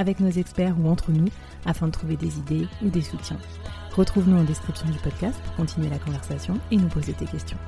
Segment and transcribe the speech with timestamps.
[0.00, 1.28] avec nos experts ou entre nous
[1.66, 3.38] afin de trouver des idées ou des soutiens.
[3.94, 7.58] Retrouve-nous en description du podcast pour continuer la conversation et nous poser tes questions.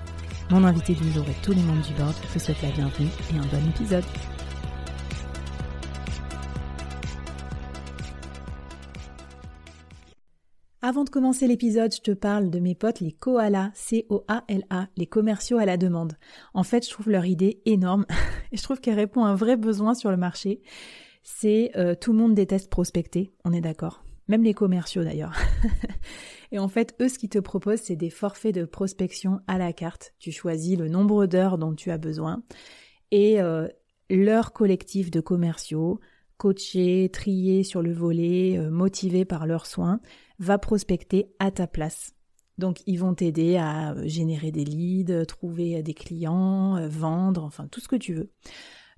[0.51, 3.39] Mon invité du jour et tous les membres du board te souhaitent la bienvenue et
[3.39, 4.05] un bon épisode.
[10.81, 15.59] Avant de commencer l'épisode, je te parle de mes potes les koalas, C-O-A-L-A, les commerciaux
[15.59, 16.15] à la demande.
[16.55, 18.07] En fait, je trouve leur idée énorme
[18.53, 20.61] et je trouve qu'elle répond à un vrai besoin sur le marché.
[21.23, 24.05] C'est euh, tout le monde déteste prospecter, on est d'accord.
[24.29, 25.37] Même les commerciaux d'ailleurs.
[26.53, 29.73] et en fait, eux, ce qu'ils te proposent, c'est des forfaits de prospection à la
[29.73, 30.15] carte.
[30.19, 32.43] Tu choisis le nombre d'heures dont tu as besoin
[33.11, 33.69] et euh,
[34.11, 36.01] leur collectif de commerciaux,
[36.39, 40.01] coachés, triés sur le volet, euh, motivés par leurs soins,
[40.39, 42.15] va prospecter à ta place.
[42.59, 47.89] Donc ils vont t'aider à générer des leads, trouver des clients, vendre, enfin tout ce
[47.89, 48.31] que tu veux.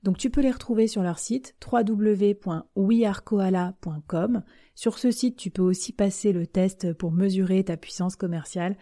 [0.05, 4.42] Donc tu peux les retrouver sur leur site www.wearekoala.com.
[4.74, 8.77] Sur ce site, tu peux aussi passer le test pour mesurer ta puissance commerciale.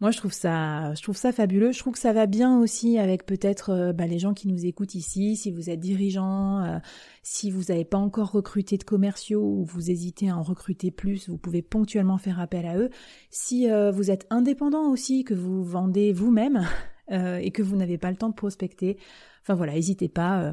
[0.00, 1.72] Moi, je trouve ça, je ça fabuleux.
[1.72, 4.66] Je trouve que ça va bien aussi avec peut-être euh, bah, les gens qui nous
[4.66, 5.36] écoutent ici.
[5.36, 6.76] Si vous êtes dirigeant, euh,
[7.22, 11.30] si vous n'avez pas encore recruté de commerciaux ou vous hésitez à en recruter plus,
[11.30, 12.90] vous pouvez ponctuellement faire appel à eux.
[13.30, 16.68] Si euh, vous êtes indépendant aussi, que vous vendez vous-même
[17.08, 18.98] et que vous n'avez pas le temps de prospecter,
[19.46, 20.52] enfin voilà, n'hésitez pas.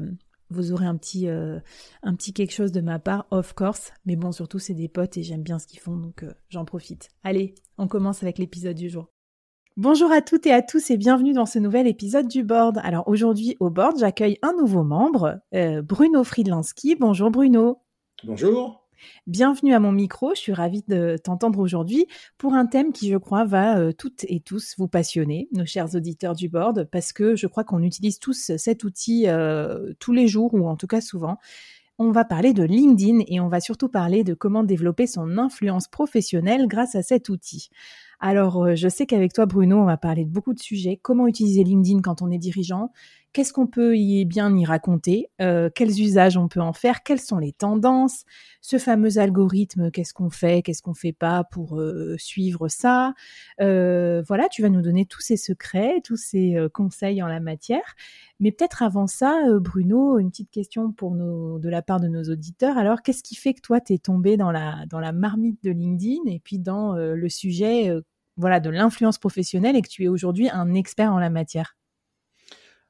[0.50, 3.92] vous aurez un petit, un petit quelque chose de ma part, of course.
[4.06, 7.08] Mais bon, surtout, c'est des potes et j'aime bien ce qu'ils font, donc j'en profite.
[7.24, 9.08] Allez, on commence avec l'épisode du jour.
[9.76, 12.78] Bonjour à toutes et à tous et bienvenue dans ce nouvel épisode du Board.
[12.84, 16.94] Alors aujourd'hui au Board, j'accueille un nouveau membre, euh, Bruno Friedlanski.
[16.94, 17.80] Bonjour Bruno.
[18.22, 18.83] Bonjour.
[19.26, 22.06] Bienvenue à mon micro, je suis ravie de t'entendre aujourd'hui
[22.38, 25.94] pour un thème qui je crois va euh, toutes et tous vous passionner, nos chers
[25.94, 30.28] auditeurs du Board, parce que je crois qu'on utilise tous cet outil euh, tous les
[30.28, 31.38] jours ou en tout cas souvent.
[31.96, 35.86] On va parler de LinkedIn et on va surtout parler de comment développer son influence
[35.86, 37.68] professionnelle grâce à cet outil.
[38.18, 40.98] Alors, euh, je sais qu'avec toi, Bruno, on va parler de beaucoup de sujets.
[41.00, 42.90] Comment utiliser LinkedIn quand on est dirigeant?
[43.34, 45.28] Qu'est-ce qu'on peut y bien y raconter?
[45.42, 47.02] Euh, Quels usages on peut en faire?
[47.02, 48.22] Quelles sont les tendances?
[48.60, 50.62] Ce fameux algorithme, qu'est-ce qu'on fait?
[50.62, 53.12] Qu'est-ce qu'on fait pas pour euh, suivre ça?
[53.58, 57.96] Voilà, tu vas nous donner tous ces secrets, tous ces conseils en la matière.
[58.38, 62.78] Mais peut-être avant ça, Bruno, une petite question de la part de nos auditeurs.
[62.78, 65.72] Alors, qu'est-ce qui fait que toi, tu es tombé dans la, dans la marmite de
[65.72, 67.92] LinkedIn et puis dans le sujet
[68.36, 71.76] voilà, de l'influence professionnelle et que tu es aujourd'hui un expert en la matière?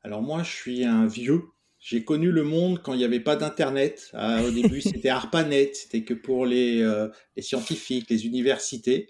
[0.05, 1.43] Alors moi, je suis un vieux.
[1.81, 4.11] J'ai connu le monde quand il n'y avait pas d'Internet.
[4.15, 9.09] Ah, au début, c'était ARPANET, c'était que pour les, euh, les, scientifiques, les universités.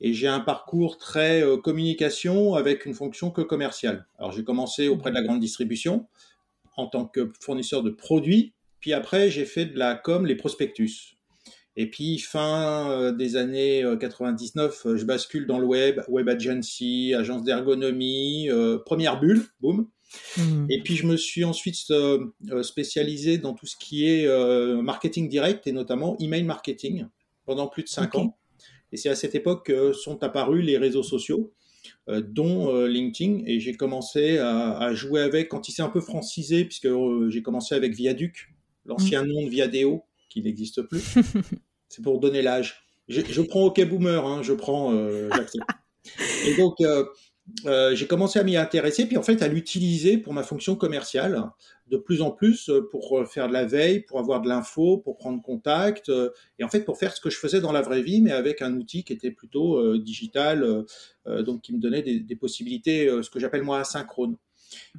[0.00, 4.06] Et j'ai un parcours très euh, communication avec une fonction que commerciale.
[4.18, 6.06] Alors j'ai commencé auprès de la grande distribution
[6.76, 8.52] en tant que fournisseur de produits.
[8.78, 11.18] Puis après, j'ai fait de la com, les prospectus.
[11.80, 16.28] Et puis, fin euh, des années 99, euh, euh, je bascule dans le web, web
[16.28, 18.48] agency, agence d'ergonomie,
[18.84, 19.86] première bulle, boum.
[20.36, 20.66] Hmm.
[20.70, 21.76] Et puis, je me suis ensuite
[22.62, 24.26] spécialisé dans tout ce qui est
[24.82, 27.06] marketing direct et notamment email marketing
[27.44, 28.36] pendant plus de cinq ans.
[28.90, 31.52] Et c'est à cette époque que sont apparus les réseaux sociaux,
[32.08, 33.42] dont LinkedIn.
[33.46, 36.88] Et j'ai commencé à, jouer avec, quand il s'est un peu francisé, puisque
[37.28, 38.54] j'ai commencé avec Viaduc,
[38.86, 39.28] l'ancien hmm.
[39.28, 41.02] nom de Viadeo, qui n'existe plus.
[41.88, 42.82] C'est pour donner l'âge.
[43.08, 45.30] Je, prends OK Boomer, hein, je prends, euh,
[46.46, 46.76] Et donc,
[47.64, 50.76] euh, euh, j'ai commencé à m'y intéresser, puis en fait à l'utiliser pour ma fonction
[50.76, 51.44] commerciale,
[51.88, 55.40] de plus en plus pour faire de la veille, pour avoir de l'info, pour prendre
[55.42, 56.10] contact,
[56.58, 58.60] et en fait pour faire ce que je faisais dans la vraie vie, mais avec
[58.60, 60.84] un outil qui était plutôt digital,
[61.26, 64.36] donc qui me donnait des, possibilités, ce que j'appelle moi asynchrone.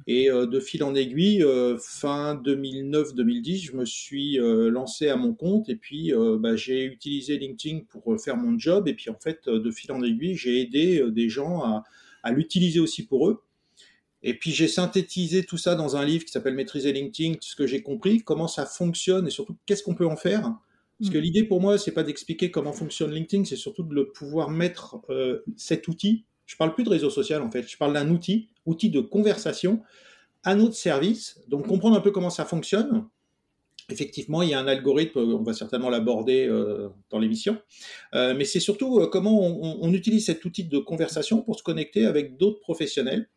[0.06, 5.16] Et euh, de fil en aiguille, euh, fin 2009-2010, je me suis euh, lancé à
[5.16, 8.88] mon compte et puis bah, j'ai utilisé LinkedIn pour faire mon job.
[8.88, 11.84] Et puis en fait, de fil en aiguille, j'ai aidé des gens à,
[12.22, 13.42] à l'utiliser aussi pour eux.
[14.22, 17.66] Et puis j'ai synthétisé tout ça dans un livre qui s'appelle Maîtriser LinkedIn, ce que
[17.66, 20.42] j'ai compris, comment ça fonctionne et surtout qu'est-ce qu'on peut en faire?
[20.98, 21.22] Parce que mm.
[21.22, 25.00] l'idée pour moi, c'est pas d'expliquer comment fonctionne LinkedIn, c'est surtout de le pouvoir mettre
[25.56, 28.90] cet outil je parle plus de réseau social en fait, je parle d'un outil, outil
[28.90, 29.82] de conversation
[30.42, 31.40] à notre service.
[31.46, 33.06] Donc comprendre un peu comment ça fonctionne
[33.90, 36.48] Effectivement, il y a un algorithme, on va certainement l'aborder
[37.10, 37.58] dans l'émission,
[38.12, 42.60] mais c'est surtout comment on, utilise cet outil de conversation pour se connecter avec d'autres
[42.60, 43.28] professionnels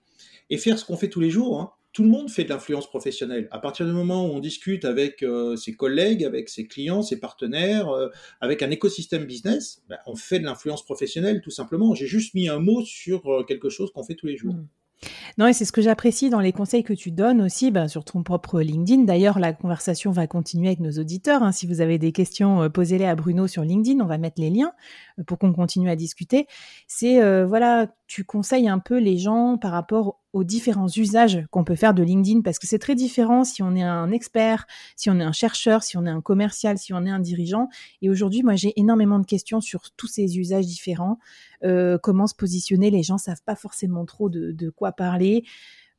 [0.49, 1.59] et faire ce qu'on fait tous les jours.
[1.59, 3.47] Hein tout le monde fait de l'influence professionnelle.
[3.51, 7.19] À partir du moment où on discute avec euh, ses collègues, avec ses clients, ses
[7.19, 8.09] partenaires, euh,
[8.41, 11.93] avec un écosystème business, ben, on fait de l'influence professionnelle tout simplement.
[11.93, 14.55] J'ai juste mis un mot sur euh, quelque chose qu'on fait tous les jours.
[14.55, 14.67] Mmh.
[15.37, 18.05] Non, et c'est ce que j'apprécie dans les conseils que tu donnes aussi ben, sur
[18.05, 19.03] ton propre LinkedIn.
[19.03, 21.43] D'ailleurs, la conversation va continuer avec nos auditeurs.
[21.43, 21.51] Hein.
[21.51, 23.99] Si vous avez des questions, euh, posez-les à Bruno sur LinkedIn.
[24.01, 24.73] On va mettre les liens
[25.19, 26.47] euh, pour qu'on continue à discuter.
[26.87, 31.63] C'est, euh, voilà, tu conseilles un peu les gens par rapport aux différents usages qu'on
[31.63, 34.65] peut faire de LinkedIn parce que c'est très différent si on est un expert,
[34.95, 37.69] si on est un chercheur, si on est un commercial, si on est un dirigeant.
[38.01, 41.19] Et aujourd'hui, moi, j'ai énormément de questions sur tous ces usages différents.
[41.63, 42.89] Euh, comment se positionner?
[42.89, 45.43] Les gens savent pas forcément trop de, quoi parler.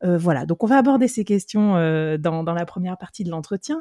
[0.03, 3.81] Euh, voilà, donc on va aborder ces questions euh, dans, la première partie de l'entretien.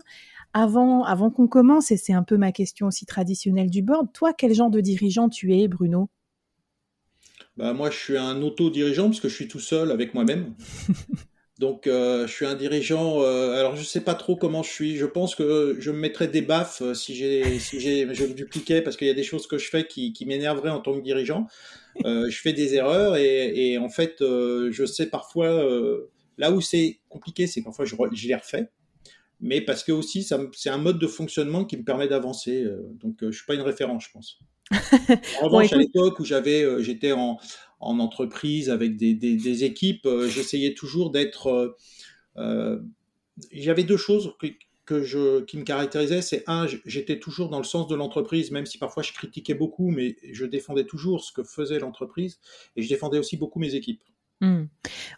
[0.54, 4.34] Avant, avant qu'on commence, et c'est un peu ma question aussi traditionnelle du board, toi,
[4.34, 6.10] quel genre de dirigeant tu es, Bruno?
[7.58, 10.54] Bah, Moi, je suis un auto-dirigeant puisque je suis tout seul avec moi-même.
[11.60, 13.22] Donc, euh, je suis un dirigeant.
[13.22, 14.98] Euh, alors, je sais pas trop comment je suis.
[14.98, 18.34] Je pense que je me mettrais des baffes euh, si j'ai, si j'ai, je le
[18.34, 20.94] dupliquais parce qu'il y a des choses que je fais qui, qui m'énerveraient en tant
[20.94, 21.48] que dirigeant.
[22.04, 25.64] je fais des erreurs et, et en fait, je sais parfois
[26.38, 28.70] là où c'est compliqué, c'est parfois je, je les refais.
[29.40, 32.66] Mais parce que aussi, c'est un mode de fonctionnement qui me permet d'avancer.
[32.96, 34.40] donc, je suis pas une référence, je pense.
[35.42, 37.38] En revanche, à l'époque où j'avais, j'étais en,
[37.84, 41.48] en entreprise avec des, équipes, euh, j'essayais toujours d'être.
[41.48, 41.76] Euh,
[42.38, 42.80] euh,
[43.52, 44.34] j'avais deux choses
[44.86, 46.22] que, je, qui me caractérisaient.
[46.22, 49.90] C'est un, j'étais toujours dans le sens de l'entreprise, même si parfois je critiquais beaucoup,
[49.90, 52.40] mais je défendais toujours ce que faisait l'entreprise
[52.76, 54.02] et je défendais aussi beaucoup mes équipes.
[54.44, 54.68] Mmh.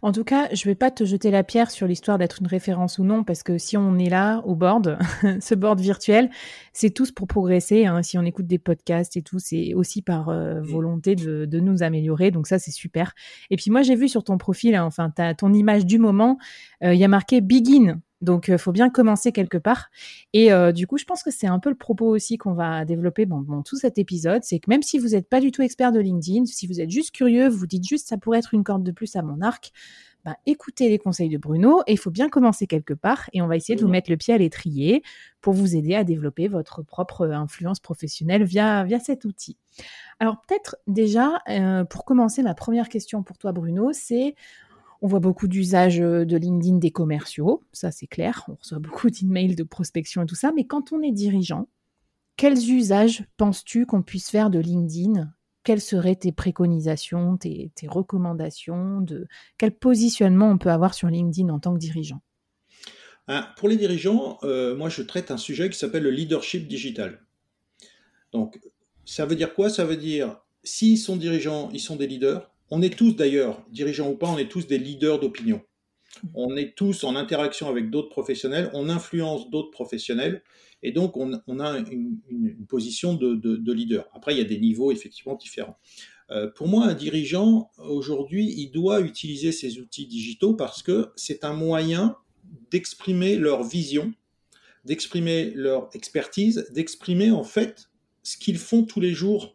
[0.04, 3.00] En tout cas, je vais pas te jeter la pierre sur l'histoire d'être une référence
[3.00, 5.00] ou non, parce que si on est là au board,
[5.42, 6.30] ce board virtuel,
[6.74, 7.88] c'est tous pour progresser.
[7.88, 8.04] Hein.
[8.04, 12.30] Si on écoute des podcasts et tout, c'est aussi par euh, volonté de, nous améliorer.
[12.30, 13.16] Donc ça, c'est super.
[13.50, 16.38] Et puis moi, j'ai vu sur ton profil, hein, enfin, as ton image du moment,
[16.84, 18.00] euh, il y a marqué Begin.
[18.22, 19.90] Donc, il euh, faut bien commencer quelque part.
[20.34, 22.86] Et euh, du coup, je pense que c'est un peu le propos aussi qu'on va
[22.86, 24.44] développer dans, tout cet épisode.
[24.44, 26.90] C'est que même si vous n'êtes pas du tout expert de LinkedIn, si vous êtes
[26.90, 29.72] juste curieux, vous dites juste ça pourrait être une corde de plus à mon arc,
[30.26, 33.30] bah, écoutez les conseils de Bruno et il faut bien commencer quelque part.
[33.34, 35.04] Et on va essayer de vous mettre le pied à l'étrier
[35.40, 39.56] pour vous aider à développer votre propre influence professionnelle via, via cet outil.
[40.20, 44.34] Alors, peut-être déjà, euh, pour commencer, ma première question pour toi, Bruno, c'est
[45.06, 48.44] on voit beaucoup d'usages euh, de LinkedIn des commerciaux, ça c'est clair.
[48.48, 50.52] On reçoit beaucoup d'emails de prospection et tout ça.
[50.56, 51.70] Mais quand on est dirigeant,
[52.38, 55.32] quels usages penses-tu qu'on puisse faire de LinkedIn?
[55.64, 59.28] Quelles seraient tes préconisations, tes, recommandations de
[59.60, 62.22] quel positionnement on peut avoir sur LinkedIn en tant que dirigeant?
[63.28, 67.22] Ah, Pour les dirigeants, euh, moi je traite un sujet qui s'appelle le leadership digital.
[68.32, 68.60] Donc
[69.06, 69.70] ça veut dire quoi?
[69.70, 74.10] Ça veut dire s'ils sont dirigeants, ils sont des leaders on est tous d'ailleurs, dirigeants
[74.10, 75.62] ou pas, on est tous des leaders d'opinion.
[76.34, 80.44] On est tous en interaction avec d'autres professionnels, on influence d'autres professionnels,
[80.82, 84.08] et donc on, a une, position de, leader.
[84.14, 85.78] Après, il y a des niveaux effectivement différents.
[86.32, 91.44] Euh, pour moi, un dirigeant, aujourd'hui, il doit utiliser ces outils digitaux parce que c'est
[91.44, 92.16] un moyen
[92.72, 94.14] d'exprimer leur vision,
[94.86, 97.90] d'exprimer leur expertise, d'exprimer en fait
[98.24, 99.55] ce qu'ils font tous les jours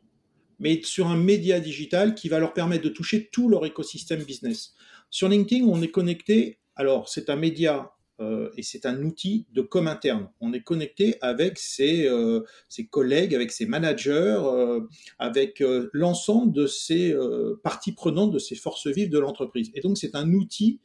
[0.61, 4.75] mais sur un média digital qui va leur permettre de toucher tout leur écosystème business.
[5.11, 7.91] Sur LinkedIn, on est connecté, alors c'est un média
[8.21, 10.29] euh, et c'est un outil de com interne.
[10.41, 14.81] On est connecté avec ses, euh, ses collègues, avec ses managers, euh,
[15.19, 15.63] avec
[15.93, 17.17] l'ensemble de ses
[17.63, 19.71] parties prenantes, de ses forces vives de l'entreprise.
[19.75, 20.81] Et donc c'est un outil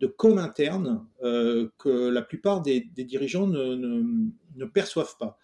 [0.00, 4.30] de com interne que la plupart des, dirigeants ne, ne
[4.64, 5.38] perçoivent pas.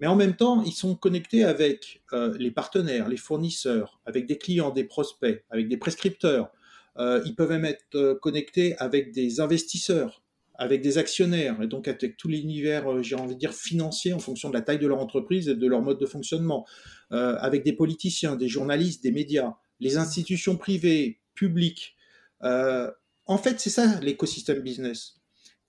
[0.00, 4.38] Mais en même temps, ils sont connectés avec euh, les partenaires, les fournisseurs, avec des
[4.38, 6.50] clients, des prospects, avec des prescripteurs.
[6.98, 10.22] Euh, ils peuvent même être euh, connectés avec des investisseurs,
[10.54, 14.48] avec des actionnaires, et donc avec tout l'univers, j'ai envie de dire, financier en fonction
[14.48, 16.66] de la taille de leur entreprise et de leur mode de fonctionnement,
[17.10, 21.96] avec des politiciens, des journalistes, des médias, les institutions privées, publiques.
[22.42, 25.22] en fait, c'est ça l'écosystème business.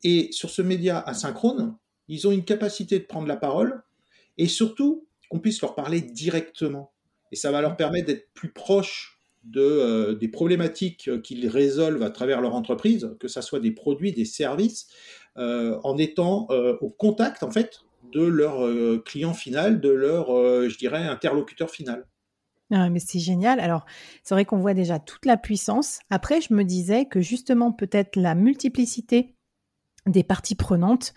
[0.04, 3.84] Et sur ce média asynchrone, ils ont une capacité de prendre la parole
[4.38, 6.92] et surtout qu'on puisse leur parler directement.
[7.32, 12.10] Et ça va leur permettre d'être plus proches de, euh, des problématiques qu'ils résolvent à
[12.10, 14.88] travers leur entreprise, que ce soit des produits, des services,
[15.38, 17.82] euh, en étant euh, au contact en fait
[18.12, 22.06] de leur client final, de leur, je dirais, interlocuteur final.
[22.70, 23.60] Ah, mais c'est génial.
[23.60, 23.86] Alors,
[24.24, 26.00] c'est vrai qu'on voit déjà toute la puissance.
[26.12, 29.36] Après, je me disais que justement, peut-être la multiplicité
[30.06, 31.14] des parties prenantes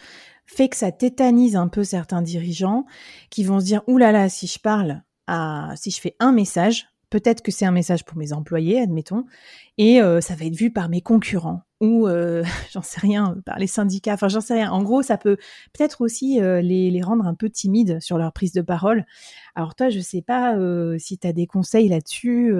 [0.47, 2.87] fait que ça tétanise un peu certains dirigeants
[3.31, 6.33] qui vont se dire Ouh là là, si je parle à, si je fais un
[6.33, 9.25] message, peut-être que c'est un message pour mes employés, admettons,
[9.79, 13.59] et euh, ça va être vu par mes concurrents ou euh, j'en sais rien par
[13.59, 14.15] les syndicats.
[14.15, 14.71] Enfin, j'en sais rien.
[14.71, 15.37] En gros, ça peut
[15.73, 19.05] peut-être aussi euh, les, les, rendre un peu timides sur leur prise de parole.
[19.55, 20.57] Alors toi, je sais pas
[20.99, 22.53] si tu as des conseils là-dessus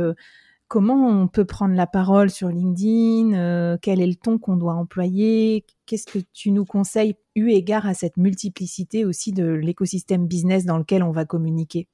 [0.69, 4.75] comment on peut prendre la parole sur LinkedIn, euh, quel est le ton qu'on doit
[4.75, 10.65] employer, qu'est-ce que tu nous conseilles eu égard à cette multiplicité aussi de l'écosystème business
[10.65, 11.89] dans lequel on va communiquer?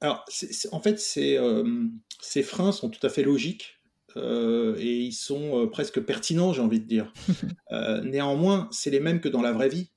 [0.00, 0.24] Alors,
[0.72, 1.86] en fait, euh,
[2.20, 3.74] ces freins sont tout à fait logiques.
[4.16, 7.12] Euh, et ils sont presque pertinents, j'ai envie de dire.
[8.04, 9.90] néanmoins, c'est les mêmes que dans la vraie vie.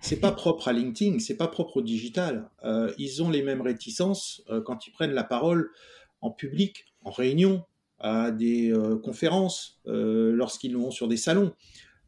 [0.00, 2.50] C'est pas propre à LinkedIn, c'est pas propre au digital.
[2.98, 5.70] ils ont les mêmes réticences quand ils prennent la parole
[6.20, 7.64] en public, en réunion,
[7.98, 11.52] à des euh, conférences, euh, lorsqu'ils vont sur des salons.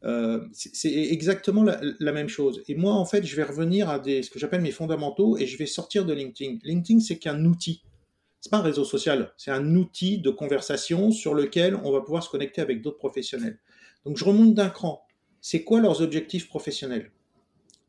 [0.03, 2.63] Euh, c'est exactement la, même chose.
[2.67, 5.45] Et moi, en fait, je vais revenir à des, ce que j'appelle mes fondamentaux et
[5.45, 6.57] je vais sortir de LinkedIn.
[6.63, 7.83] LinkedIn, c'est qu'un outil.
[8.39, 12.23] C'est pas un réseau social, c'est un outil de conversation sur lequel on va pouvoir
[12.23, 13.59] se connecter avec d'autres professionnels.
[14.03, 15.05] Donc, je remonte d'un cran.
[15.41, 17.11] C'est quoi leurs objectifs professionnels?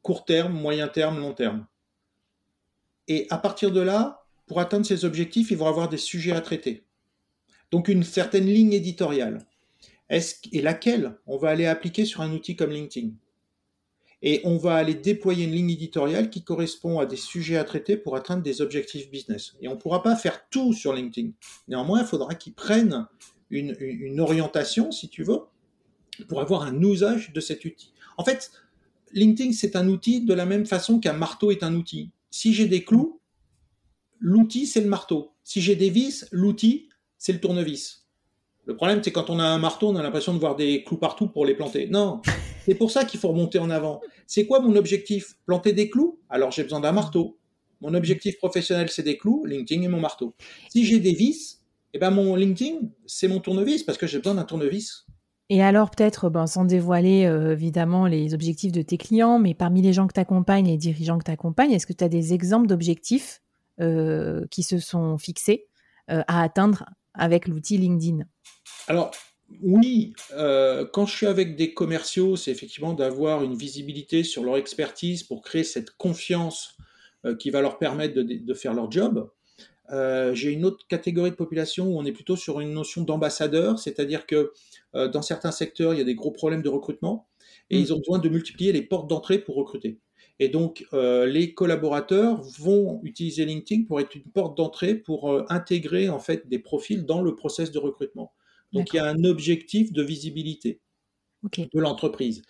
[0.03, 1.67] Court terme, moyen terme, long terme.
[3.09, 6.43] Et à partir de là, pour atteindre ces objectifs, ils vont avoir des sujets à
[6.43, 6.85] traiter.
[7.73, 9.47] Donc une certaine ligne éditoriale.
[10.11, 13.13] Est-ce, et laquelle on va aller appliquer sur un outil comme LinkedIn?
[14.25, 17.97] Et on va aller déployer une ligne éditoriale qui correspond à des sujets à traiter
[17.97, 19.55] pour atteindre des objectifs business.
[19.61, 21.31] Et on ne pourra pas faire tout sur LinkedIn.
[21.67, 23.09] Néanmoins, il faudra qu'ils prennent
[23.51, 25.41] une, une, orientation, si tu veux,
[26.29, 27.93] pour avoir un usage de cet outil.
[28.17, 28.53] En fait,
[29.13, 32.11] LinkedIn, c'est un outil de la même façon qu'un marteau est un outil.
[32.31, 33.21] Si j'ai des clous,
[34.21, 35.33] l'outil, c'est le marteau.
[35.43, 36.91] Si j'ai des vis, l'outil,
[37.23, 38.05] c'est le tournevis.
[38.65, 40.97] Le problème, c'est quand on a un marteau, on a l'impression de voir des clous
[40.97, 41.87] partout pour les planter.
[41.87, 42.21] Non,
[42.67, 44.01] c'est pour ça qu'il faut remonter en avant.
[44.27, 45.37] C'est quoi mon objectif?
[45.47, 46.19] Planter des clous?
[46.29, 47.39] Alors j'ai besoin d'un marteau.
[47.81, 49.45] Mon objectif professionnel, c'est des clous.
[49.47, 50.35] LinkedIn est mon marteau.
[50.69, 51.61] Si j'ai des vis,
[51.95, 55.07] eh ben mon LinkedIn, c'est mon tournevis parce que j'ai besoin d'un tournevis.
[55.49, 59.81] Et alors peut-être, ben, sans dévoiler euh, évidemment les objectifs de tes clients, mais parmi
[59.81, 62.35] les gens que tu accompagnes, les dirigeants que tu accompagnes, est-ce que tu as des
[62.35, 63.43] exemples d'objectifs
[63.81, 65.69] euh, qui se sont fixés
[66.11, 68.25] euh, à atteindre avec l'outil LinkedIn
[68.89, 69.11] Alors,
[69.63, 74.57] oui, euh, quand je suis avec des commerciaux, c'est effectivement d'avoir une visibilité sur leur
[74.57, 76.77] expertise pour créer cette confiance
[77.39, 79.31] qui va leur permettre de, faire leur job.
[79.89, 84.27] J'ai une autre catégorie de population où on est plutôt sur une notion d'ambassadeur, c'est-à-dire
[84.27, 84.53] que
[84.93, 87.29] dans certains secteurs, il y a des gros problèmes de recrutement
[87.71, 87.81] et mm.
[87.81, 90.01] ils ont besoin de multiplier les portes d'entrée pour recruter.
[90.39, 95.45] Et donc, euh, les collaborateurs vont utiliser LinkedIn pour être une porte d'entrée pour euh,
[95.49, 98.33] intégrer en fait des profils dans le process de recrutement.
[98.73, 100.81] Donc, il y a un objectif de visibilité
[101.57, 102.43] de l'entreprise.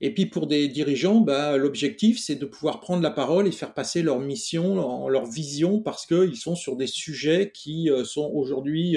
[0.00, 3.74] Et puis, pour des dirigeants, bah, l'objectif, c'est de pouvoir prendre la parole et faire
[3.74, 8.96] passer leur mission, leur, vision, parce qu'ils sont sur des sujets qui euh, sont aujourd'hui,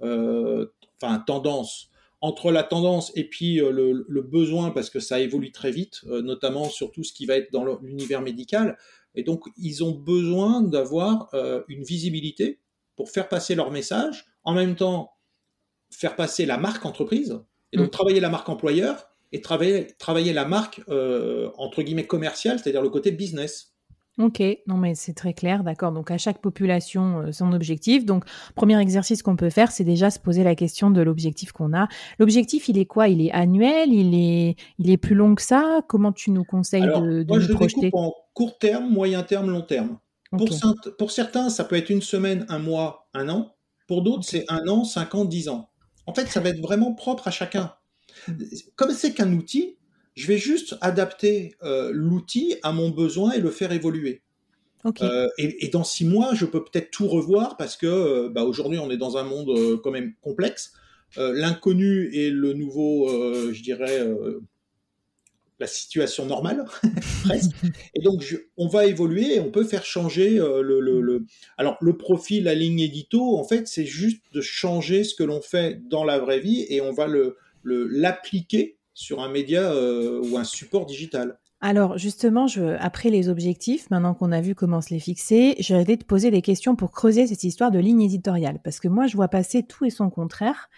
[0.00, 1.91] enfin, tendance
[2.22, 6.22] entre la tendance et puis euh, le, besoin, parce que ça évolue très vite, euh,
[6.22, 8.78] notamment sur tout ce qui va être dans l'univers médical.
[9.16, 12.60] Et donc, ils ont besoin d'avoir euh, une visibilité
[12.94, 15.10] pour faire passer leur message, en même temps
[15.90, 17.40] faire passer la marque entreprise,
[17.72, 17.90] et donc mm.
[17.90, 20.82] travailler la marque employeur, et travailler, travailler la marque,
[21.56, 23.71] entre guillemets, commerciale, c'est-à-dire le côté business.
[24.18, 25.90] Ok, non mais c'est très clair, d'accord.
[25.90, 28.04] Donc à chaque population, euh, son objectif.
[28.04, 31.72] Donc premier exercice qu'on peut faire, c'est déjà se poser la question de l'objectif qu'on
[31.72, 31.88] a.
[32.18, 33.08] L'objectif, il est quoi?
[33.08, 33.90] Il est annuel?
[33.90, 35.80] Il est, il est plus long que ça?
[35.88, 39.50] Comment tu nous conseilles de, de moi, je projeter découpe en court terme, moyen terme,
[39.50, 39.98] long terme.
[40.30, 40.48] Pour,
[40.98, 43.54] pour, certains, ça peut être une semaine, un mois, un an.
[43.86, 45.70] Pour d'autres, c'est un an, cinq ans, dix ans.
[46.06, 47.74] En fait, ça va être vraiment propre à chacun.
[48.28, 48.34] Hmm.
[48.76, 49.76] Comme c'est qu'un outil,
[50.14, 54.22] je vais juste adapter euh, l'outil à mon besoin et le faire évoluer.
[55.00, 58.80] Euh, et, dans six mois, je peux peut-être tout revoir parce que euh, bah, aujourd'hui,
[58.80, 60.72] on est dans un monde quand même complexe.
[61.16, 63.06] L'inconnu est le nouveau,
[63.52, 64.00] je dirais,
[65.60, 66.64] la situation normale,
[67.24, 67.50] presque.
[67.94, 68.24] Et donc,
[68.56, 71.26] on va évoluer et on peut faire changer le, le,
[71.58, 75.42] Alors, le profil, la ligne édito, en fait, c'est juste de changer ce que l'on
[75.42, 80.38] fait dans la vraie vie et on va le l'appliquer sur un média euh, ou
[80.38, 82.46] un support digital alors justement,
[82.80, 86.42] après les objectifs, maintenant qu'on a vu comment se les fixer, j'aurais te poser des
[86.42, 88.58] questions pour creuser cette histoire de ligne éditoriale.
[88.64, 90.68] Parce que moi, je vois passer tout et son contraire.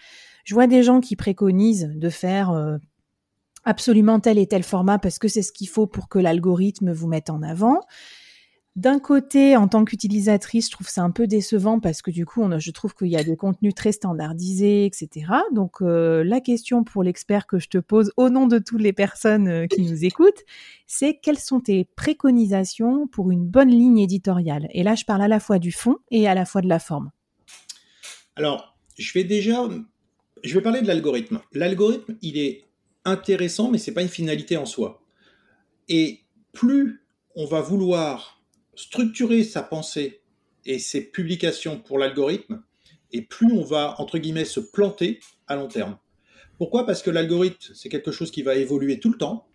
[0.43, 2.77] Je vois des gens qui préconisent de faire euh,
[3.63, 7.07] absolument tel et tel format parce que c'est ce qu'il faut pour que l'algorithme vous
[7.07, 7.81] mette en avant.
[8.75, 12.43] D'un côté, en tant qu'utilisatrice, je trouve ça un peu décevant parce que du coup,
[12.57, 15.27] je trouve qu'il y a des contenus très standardisés, etc.
[15.53, 18.91] Donc, euh, la question pour l'expert que je te pose au nom de toutes les
[18.91, 20.43] personnes euh, qui nous écoutent,
[20.87, 24.67] c'est quelles sont tes préconisations pour une bonne ligne éditoriale?
[24.71, 26.79] Et là, je parle à la fois du fond et à la fois de la
[26.79, 27.11] forme.
[28.35, 29.69] Alors, je vais déjà,
[30.43, 31.39] je vais parler de l'algorithme.
[31.53, 32.65] L'algorithme, il est
[33.05, 35.01] intéressant, mais c'est pas une finalité en soi.
[35.87, 37.05] Et plus
[37.35, 38.34] on va vouloir
[38.75, 40.21] structurer sa pensée
[40.65, 42.63] et ses publications pour l'algorithme,
[43.11, 45.97] et plus on va, entre guillemets, se planter à long terme.
[46.57, 46.85] Pourquoi?
[46.85, 49.47] Parce que l'algorithme, c'est quelque chose qui va évoluer tout le temps.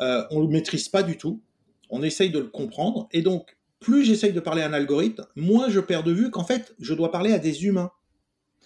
[0.00, 1.42] Euh, on ne le maîtrise pas du tout.
[1.90, 3.08] On essaye de le comprendre.
[3.12, 6.44] Et donc, plus j'essaye de parler à un algorithme, moins je perds de vue qu'en
[6.44, 7.90] fait, je dois parler à des humains.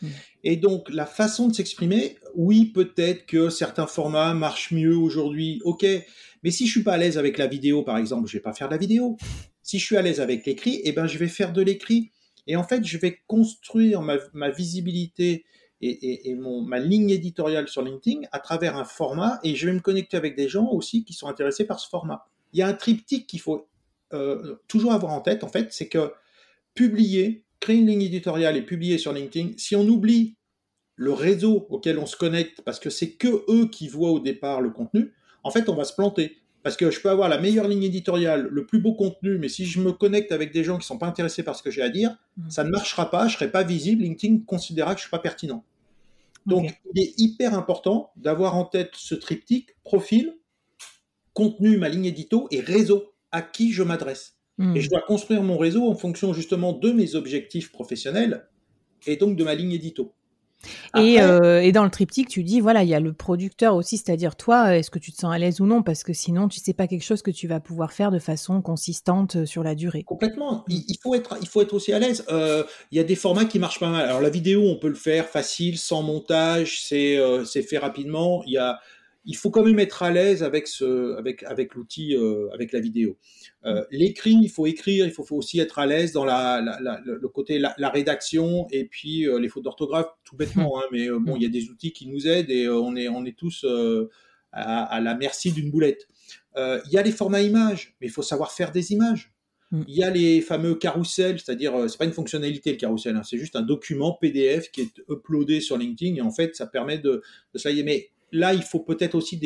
[0.03, 0.09] Mmh.
[0.43, 5.87] Et donc, la façon de s'exprimer, oui, peut-être que certains formats marchent mieux aujourd'hui, ok,
[6.43, 8.53] mais si je suis pas à l'aise avec la vidéo, par exemple, je vais pas
[8.53, 9.17] faire de la vidéo.
[9.65, 12.13] Si je suis à l'aise avec l'écrit, eh ben, je vais faire de l'écrit.
[12.47, 15.47] Et en fait, je vais construire ma, visibilité
[15.81, 20.19] et, ma ligne éditoriale sur LinkedIn à travers un format et je vais me connecter
[20.19, 22.27] avec des gens aussi qui sont intéressés par ce format.
[22.53, 23.67] Il y a un triptyque qu'il faut
[24.13, 26.13] euh, toujours avoir en tête, en fait, c'est que
[26.75, 30.37] publier, créer une ligne éditoriale et publier sur LinkedIn, si on oublie
[30.97, 34.61] le réseau auquel on se connecte, parce que c'est que eux qui voient au départ
[34.61, 36.37] le contenu, en fait, on va se planter.
[36.65, 39.67] Parce que je peux avoir la meilleure ligne éditoriale, le plus beau contenu, mais si
[39.67, 41.83] je me connecte avec des gens qui ne sont pas intéressés par ce que j'ai
[41.83, 42.51] à dire, mm.
[42.51, 45.11] ça ne marchera pas, je ne serai pas visible, LinkedIn considérera que je ne suis
[45.11, 45.63] pas pertinent.
[46.47, 50.37] Donc, il est hyper important d'avoir en tête ce triptyque, profil,
[51.35, 54.39] contenu, ma ligne édito et réseau, à qui je m'adresse.
[54.57, 54.75] Mm.
[54.77, 58.49] Et je dois construire mon réseau en fonction justement de mes objectifs professionnels
[59.07, 60.15] et donc de ma ligne édito.
[60.97, 64.37] Euh, et, dans le triptyque, tu dis, voilà, il y a le producteur aussi, c'est-à-dire
[64.37, 65.83] toi, est-ce que tu te sens à l'aise ou non?
[65.83, 68.63] Parce que sinon, tu sais pas quelque chose que tu vas pouvoir faire de façon
[68.63, 70.03] consistante euh, sur la durée.
[70.05, 70.65] Complètement.
[70.69, 72.25] Il, faut, être, il faut être aussi à l'aise.
[72.31, 74.07] Euh, il y a des formats qui marchent pas mal.
[74.07, 77.17] Alors la vidéo, on peut le faire facile, sans montage, c'est
[77.63, 78.43] fait rapidement.
[78.47, 78.79] Il y a
[79.27, 82.81] il faut quand même être à l'aise avec ce, avec, avec l'outil, euh, avec la
[82.81, 83.17] vidéo.
[83.65, 87.01] Euh, l'écrit, il faut écrire, il faut, faut aussi être à l'aise dans la, la,
[87.05, 90.79] le côté la, la, rédaction et puis euh, les fautes d'orthographe, tout bêtement.
[90.79, 93.25] Hein, mais bon, il y a des outils qui nous aident et on est, on
[93.25, 93.65] est tous
[94.53, 96.07] à, à, la merci d'une boulette.
[96.57, 99.33] Il y a les formats images, mais il faut savoir faire des images.
[99.71, 99.83] Mm.
[99.89, 103.39] Il y a les fameux carousels, c'est-à-dire c'est pas une fonctionnalité le carrousel, hein, c'est
[103.39, 107.23] juste un document PDF qui est uploadé sur LinkedIn et en fait ça permet de,
[107.55, 107.83] de est.
[107.83, 109.41] Mais là, il faut peut-être aussi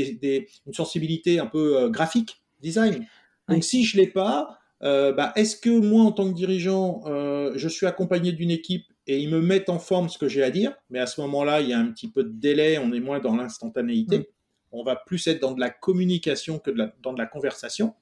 [0.66, 3.06] une sensibilité un peu euh, graphique, design.
[3.48, 7.02] Donc, si je ne l'ai pas, euh, bah, est-ce que moi, en tant que dirigeant,
[7.06, 10.42] euh, je suis accompagné d'une équipe et ils me mettent en forme ce que j'ai
[10.42, 10.74] à dire?
[10.90, 13.20] Mais à ce moment-là, il y a un petit peu de délai, on est moins
[13.20, 14.18] dans l'instantanéité.
[14.18, 14.24] Mm.
[14.72, 17.94] On va plus être dans de la communication que dans de la conversation.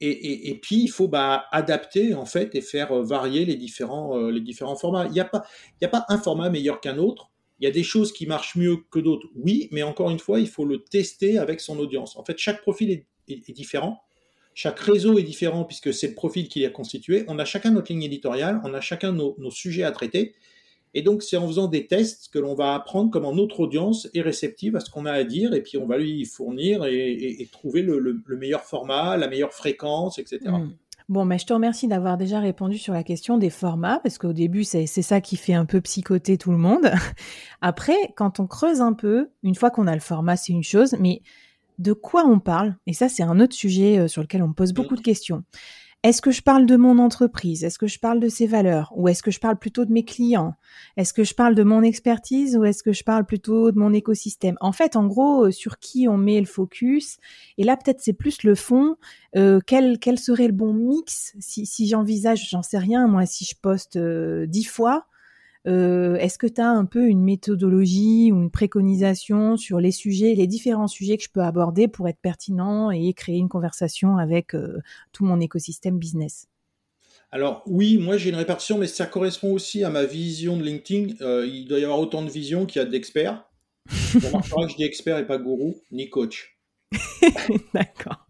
[0.00, 4.74] et, puis, il faut bah, adapter en fait et faire varier les différents, les différents
[4.74, 5.06] formats.
[5.06, 5.44] Il n'y a, pas,
[5.80, 7.29] a pas un format meilleur qu'un autre.
[7.60, 10.40] Il y a des choses qui marchent mieux que d'autres, oui, mais encore une fois,
[10.40, 12.16] il faut le tester avec son audience.
[12.16, 12.90] En fait, chaque profil
[13.28, 14.02] est, différent,
[14.54, 17.24] chaque réseau est différent puisque c'est le profil qui est constitué.
[17.28, 20.34] On a chacun notre ligne éditoriale, on a chacun nos, sujets à traiter.
[20.94, 24.22] Et donc, c'est en faisant des tests que l'on va apprendre comment notre audience est
[24.22, 27.82] réceptive à ce qu'on a à dire, et puis on va lui fournir et, trouver
[27.82, 30.50] le, meilleur format, la meilleure fréquence, etc.
[31.10, 34.32] Bon, mais je te remercie d'avoir déjà répondu sur la question des formats, parce qu'au
[34.32, 36.88] début, c'est ça qui fait un peu psychoter tout le monde.
[37.60, 40.94] Après, quand on creuse un peu, une fois qu'on a le format, c'est une chose,
[41.00, 41.22] mais
[41.80, 42.76] de quoi on parle?
[42.86, 45.42] Et ça, c'est un autre sujet euh, sur lequel on me pose beaucoup de questions.
[46.02, 47.62] Est-ce que je parle de mon entreprise?
[47.62, 48.90] Est-ce que je parle de ses valeurs?
[48.96, 50.54] Ou est-ce que je parle plutôt de mes clients?
[50.96, 53.92] Est-ce que je parle de mon expertise ou est-ce que je parle plutôt de mon
[53.92, 54.56] écosystème?
[54.62, 57.18] En fait, en gros, euh, sur qui on met le focus.
[57.58, 58.96] Et là, peut-être c'est plus le fond.
[59.36, 61.34] Euh, quel, quel serait le bon mix?
[61.38, 65.04] Si, si j'envisage, j'en sais rien, moi, si je poste euh, dix fois,
[65.66, 70.34] euh, est-ce que tu as un peu une méthodologie ou une préconisation sur les sujets,
[70.34, 74.54] les différents sujets que je peux aborder pour être pertinent et créer une conversation avec
[74.54, 74.78] euh,
[75.12, 76.46] tout mon écosystème business?
[77.30, 81.14] Alors oui, moi j'ai une répartition, mais ça correspond aussi à ma vision de LinkedIn.
[81.20, 83.44] Euh, il doit y avoir autant de visions qu'il y a d'experts.
[83.88, 86.58] je dis expert et pas gourou, ni coach.
[87.74, 88.29] D'accord.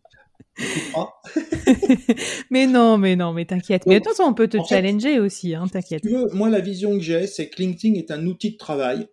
[2.50, 3.86] mais non, mais non, mais t'inquiète.
[3.86, 6.04] Mais de toute façon, on peut te challenger aussi, hein, t'inquiète.
[6.32, 9.08] moi, la vision que j'ai, c'est que LinkedIn est un outil de travail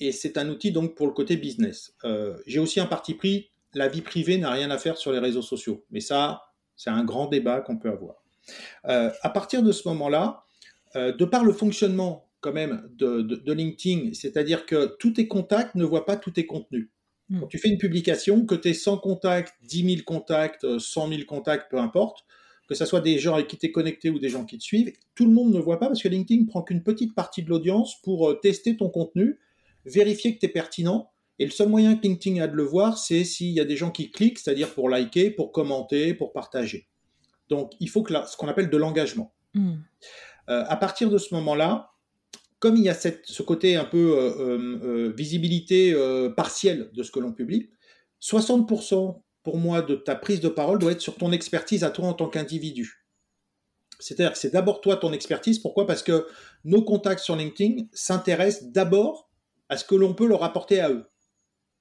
[0.00, 1.94] et c'est un outil donc pour le côté business.
[2.04, 5.18] Euh, j'ai aussi un parti pris, la vie privée n'a rien à faire sur les
[5.18, 5.84] réseaux sociaux.
[5.90, 6.42] Mais ça,
[6.76, 8.16] c'est un grand débat qu'on peut avoir.
[8.86, 10.44] Euh, à partir de ce moment-là,
[10.94, 15.74] euh, de par le fonctionnement quand même de, de LinkedIn, c'est-à-dire que tous tes contacts
[15.74, 16.90] ne voient pas tous tes contenus.
[17.28, 17.40] Hmm.
[17.40, 21.20] Quand tu fais une publication, que tu aies 100 contacts, 10 000 contacts, 100 000
[21.26, 22.24] contacts, peu importe,
[22.68, 24.62] que ce soit des gens avec qui tu es connecté ou des gens qui te
[24.62, 27.48] suivent, tout le monde ne voit pas parce que LinkedIn prend qu'une petite partie de
[27.48, 29.38] l'audience pour euh, tester ton contenu,
[29.84, 31.10] vérifier que tu es pertinent.
[31.38, 33.76] Et le seul moyen que LinkedIn a de le voir, c'est s'il y a des
[33.76, 36.88] gens qui cliquent, c'est-à-dire pour liker, pour commenter, pour partager.
[37.48, 39.34] Donc, il faut que ce qu'on appelle de l'engagement.
[39.54, 39.74] Hmm.
[40.48, 41.90] Euh, à partir de ce moment-là,
[42.66, 45.94] comme il y a ce côté un peu euh, visibilité
[46.36, 47.70] partielle de ce que l'on publie,
[48.20, 52.08] 60% pour moi, de ta prise de parole doit être sur ton expertise à toi
[52.08, 53.06] en tant qu'individu.
[54.00, 55.60] C'est-à-dire que c'est d'abord toi ton expertise.
[55.60, 55.86] Pourquoi?
[55.86, 56.26] Parce que
[56.64, 59.30] nos contacts sur LinkedIn s'intéressent d'abord
[59.68, 61.06] à ce que l'on peut leur apporter à eux.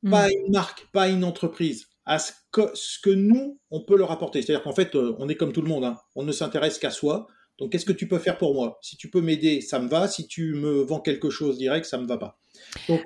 [0.03, 0.11] Hmm.
[0.11, 3.81] Pas à une marque, pas à une entreprise, à ce que, ce que nous, on
[3.81, 4.43] peut leur apporter.
[4.43, 5.85] C'est-à-dire qu'en fait, euh, on est comme tout le monde.
[5.85, 5.97] Hein.
[6.13, 7.25] On ne s'intéresse qu'à soi.
[7.57, 8.79] Donc, qu'est-ce que tu peux faire pour moi?
[8.81, 10.07] Si tu peux m'aider, ça me va.
[10.07, 12.37] Si tu me vends quelque chose direct, ça me va pas.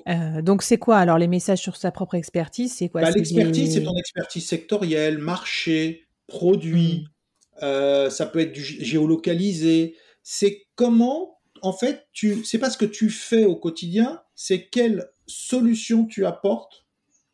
[0.07, 2.73] Euh, donc, c'est quoi alors les messages sur sa propre expertise?
[2.73, 3.01] C'est quoi?
[3.01, 7.03] Bah, L'expertise, c'est ton expertise sectorielle, marché, produit.
[7.03, 7.63] Mmh.
[7.63, 9.95] Euh, ça peut être du géolocalisé.
[10.23, 12.43] C'est comment, en fait, tu.
[12.43, 16.85] C'est pas ce que tu fais au quotidien, c'est quelle solution tu apportes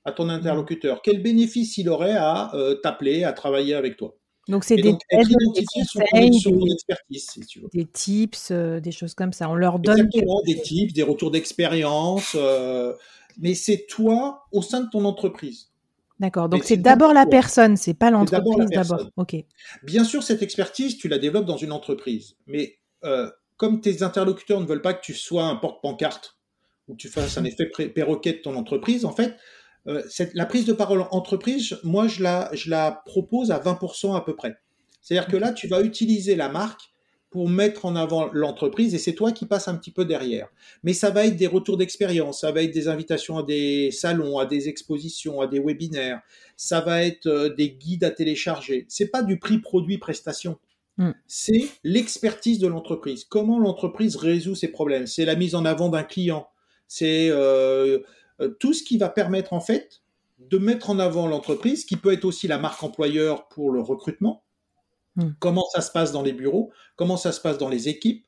[0.03, 0.31] à ton mmh.
[0.31, 1.01] interlocuteur.
[1.01, 4.17] Quel bénéfice il aurait à euh, t'appeler, à travailler avec toi?
[4.47, 4.97] Donc c'est des, des,
[7.85, 9.49] tips, euh, des choses comme ça.
[9.49, 12.93] On leur donne Exactement, des tips, des retours d'expérience, euh,
[13.39, 15.71] mais c'est toi au sein de ton entreprise.
[16.19, 16.47] D'accord.
[16.47, 19.09] Donc c'est d'abord la personne, c'est pas l'entreprise d'abord.
[19.17, 19.35] Ok.
[19.83, 24.61] Bien sûr, cette expertise, tu la développes dans une entreprise, mais euh, comme tes interlocuteurs
[24.61, 26.37] ne veulent pas que tu sois un porte-pancarte
[26.87, 29.35] ou que tu fasses un effet perroquet de ton entreprise, en fait,
[29.87, 30.01] euh,
[30.33, 34.35] la prise de parole entreprise, moi, je la, je la propose à 20% à peu
[34.35, 34.55] près.
[35.01, 36.81] C'est-à-dire que là, tu vas utiliser la marque
[37.35, 40.47] pour mettre en avant l'entreprise et c'est toi qui passes un petit peu derrière.
[40.83, 44.39] Mais ça va être des retours d'expérience, ça va être des invitations à des salons,
[44.39, 46.21] à des expositions, à des webinaires,
[46.55, 48.85] ça va être euh, des guides à télécharger.
[48.87, 50.57] C'est pas du prix produit prestation.
[50.97, 51.11] Hmm.
[51.27, 53.25] C'est l'expertise de l'entreprise.
[53.25, 55.05] Comment l'entreprise résout ses problèmes?
[55.05, 56.47] C'est la mise en avant d'un client.
[56.87, 57.99] C'est euh,
[58.59, 60.01] tout ce qui va permettre en fait
[60.39, 64.43] de mettre en avant l'entreprise, qui peut être aussi la marque employeur pour le recrutement,
[65.15, 65.31] hmm.
[65.39, 68.25] comment ça se passe dans les bureaux, comment ça se passe dans les équipes,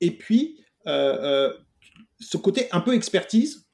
[0.00, 1.54] et puis euh, euh,
[2.20, 3.68] ce côté un peu expertise,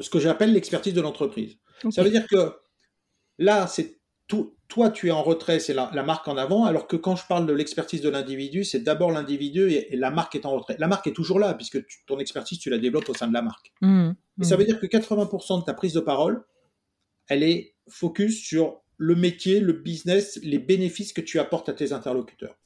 [0.00, 1.58] ce que j'appelle l'expertise de l'entreprise.
[1.90, 2.54] Ça veut dire que
[3.38, 3.99] là, c'est
[4.68, 7.46] toi, tu es en retrait, c'est la, marque en avant, alors que quand je parle
[7.46, 10.76] de l'expertise de l'individu, c'est d'abord l'individu et, la marque est en retrait.
[10.78, 13.42] La marque est toujours là, puisque ton expertise, tu la développes au sein de la
[13.42, 13.72] marque.
[13.80, 14.58] Mmh, et ça mmh.
[14.58, 16.44] veut dire que 80% de ta prise de parole,
[17.28, 21.92] elle est focus sur le métier, le business, les bénéfices que tu apportes à tes
[21.92, 22.56] interlocuteurs.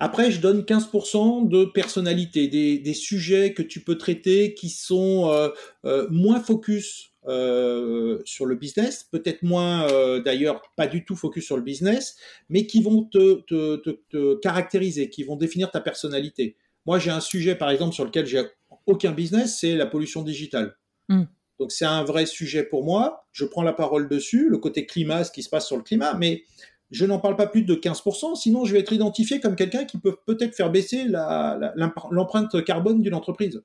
[0.00, 5.48] Après, je donne 15% de personnalité, des, sujets que tu peux traiter qui sont euh,
[5.84, 11.44] euh, moins focus euh, sur le business, peut-être moins euh, d'ailleurs, pas du tout focus
[11.44, 12.16] sur le business,
[12.48, 13.76] mais qui vont te, te,
[14.10, 16.56] te, caractériser, qui vont définir ta personnalité.
[16.86, 18.42] Moi, j'ai un sujet, par exemple, sur lequel j'ai
[18.86, 20.76] aucun business, c'est la pollution digitale.
[21.08, 21.24] Hmm.
[21.58, 23.26] Donc c'est un vrai sujet pour moi.
[23.32, 26.14] Je prends la parole dessus, le côté climat, ce qui se passe sur le climat,
[26.14, 26.42] mais
[26.90, 29.98] je n'en parle pas plus de 15%, sinon je vais être identifié comme quelqu'un qui
[29.98, 33.62] peut peut-être faire baisser l'empreinte carbone d'une entreprise.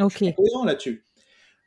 [0.00, 0.12] Ok.
[0.12, 1.04] Je suis là-dessus.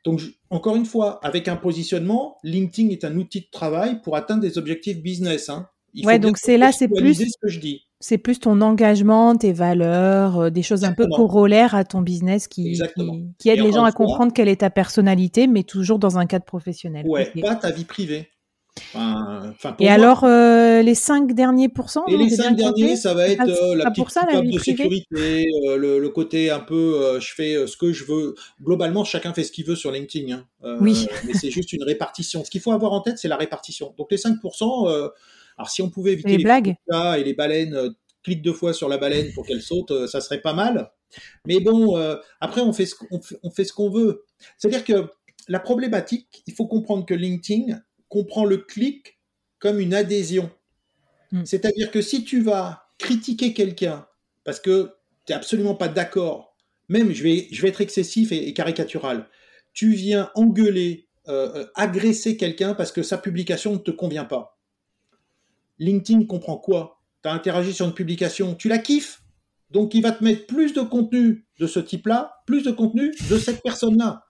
[0.06, 4.40] Donc, encore une fois, avec un positionnement, LinkedIn est un outil de travail pour atteindre
[4.40, 5.48] des objectifs business.
[5.48, 5.68] Hein.
[6.04, 7.82] ouais, donc c'est là, c'est plus ce que je dis.
[7.98, 12.46] C'est plus ton engagement, tes valeurs, euh, des choses un peu corollaires à ton business
[12.46, 12.78] qui,
[13.38, 16.44] qui, aident les gens à comprendre quelle est ta personnalité, mais toujours dans un cadre
[16.44, 17.04] professionnel.
[17.08, 18.28] Ouais, pas ta vie privée
[19.80, 23.74] et alors, euh, les cinq derniers pourcents Et les cinq derniers, ça va être euh,
[23.74, 28.04] la petite ça, de sécurité, euh, le, côté un peu, je fais ce que je
[28.04, 28.34] veux.
[28.62, 30.34] Globalement, chacun fait ce qu'il veut sur LinkedIn.
[30.34, 30.76] Hein.
[30.80, 31.06] oui.
[31.26, 32.44] mais c'est juste une répartition.
[32.44, 33.94] Ce qu'il faut avoir en tête, c'est la répartition.
[33.98, 35.10] Donc les 5%,
[35.58, 38.98] alors si on pouvait éviter les, blagues et les baleines, clique deux fois sur la
[38.98, 40.90] baleine pour qu'elle saute, ça serait pas mal.
[41.46, 41.96] Mais bon,
[42.40, 44.24] après, on fait ce qu'on on fait ce qu'on veut.
[44.58, 45.08] C'est-à-dire que
[45.48, 49.18] la problématique, il faut comprendre que LinkedIn, comprend le clic
[49.58, 50.50] comme une adhésion.
[51.32, 51.44] Hmm.
[51.44, 54.06] C'est-à-dire que si tu vas critiquer quelqu'un
[54.44, 54.92] parce que
[55.24, 56.56] tu n'es absolument pas d'accord,
[56.88, 59.28] même je vais, je vais être excessif et, caricatural,
[59.72, 64.58] tu viens engueuler, euh, euh, agresser quelqu'un parce que sa publication ne te convient pas.
[65.78, 67.02] LinkedIn comprend quoi?
[67.22, 69.22] Tu as interagi sur une publication, tu la kiffes,
[69.70, 73.38] donc il va te mettre plus de contenu de ce type-là, plus de contenu de
[73.38, 74.25] cette personne-là.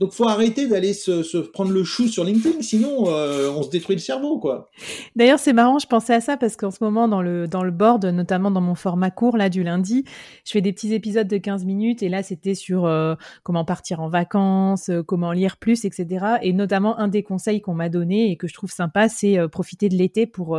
[0.00, 3.96] Donc, faut arrêter d'aller se, prendre le chou sur LinkedIn, sinon euh, on se détruit
[3.96, 4.70] le cerveau, quoi.
[5.14, 7.70] D'ailleurs, c'est marrant, je pensais à ça parce qu'en ce moment, dans le, dans le
[7.70, 10.04] board, notamment dans mon format court, là, du lundi,
[10.46, 14.00] je fais des petits épisodes de 15 minutes et là, c'était sur euh, comment partir
[14.00, 16.36] en vacances, euh, comment lire plus, etc.
[16.40, 19.90] Et notamment, un des conseils qu'on m'a donné et que je trouve sympa, c'est profiter
[19.90, 20.58] de l'été pour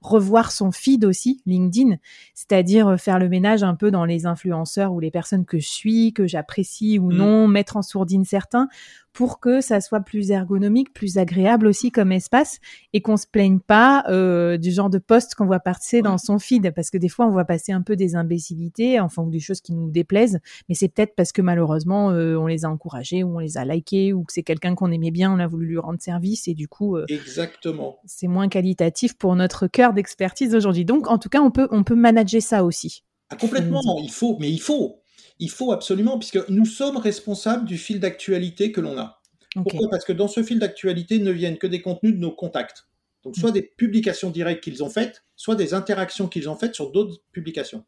[0.00, 1.96] revoir son feed aussi, LinkedIn,
[2.34, 6.12] c'est-à-dire faire le ménage un peu dans les influenceurs ou les personnes que je suis,
[6.12, 7.16] que j'apprécie ou mmh.
[7.16, 8.68] non, mettre en sourdine certains
[9.12, 12.58] pour que ça soit plus ergonomique, plus agréable aussi comme espace
[12.92, 16.38] et qu'on se plaigne pas euh, du genre de poste qu'on voit passer dans son
[16.38, 16.72] feed.
[16.74, 19.72] Parce que des fois on voit passer un peu des imbécilités enfin des choses qui
[19.72, 20.38] nous déplaisent.
[20.68, 23.64] Mais c'est peut-être parce que malheureusement euh, on les a encouragés ou on les a
[23.64, 26.54] likés ou que c'est quelqu'un qu'on aimait bien on a voulu lui rendre service et
[26.54, 27.98] du coup euh, exactement.
[28.04, 30.84] c'est moins qualitatif pour notre cœur d'expertise aujourd'hui.
[30.84, 33.02] Donc en tout cas on peut on peut manager ça aussi.
[33.28, 33.80] Ah, complètement.
[34.02, 34.99] Il faut mais il faut
[35.40, 39.20] il faut absolument, puisque nous sommes responsables du fil d'actualité que l'on a.
[39.54, 39.88] Pourquoi?
[39.90, 42.86] Parce que dans ce fil d'actualité ne viennent que des contenus de nos contacts.
[43.24, 43.54] Donc soit mm.
[43.54, 47.84] des publications directes qu'ils ont faites, soit des interactions qu'ils ont faites sur d'autres publications.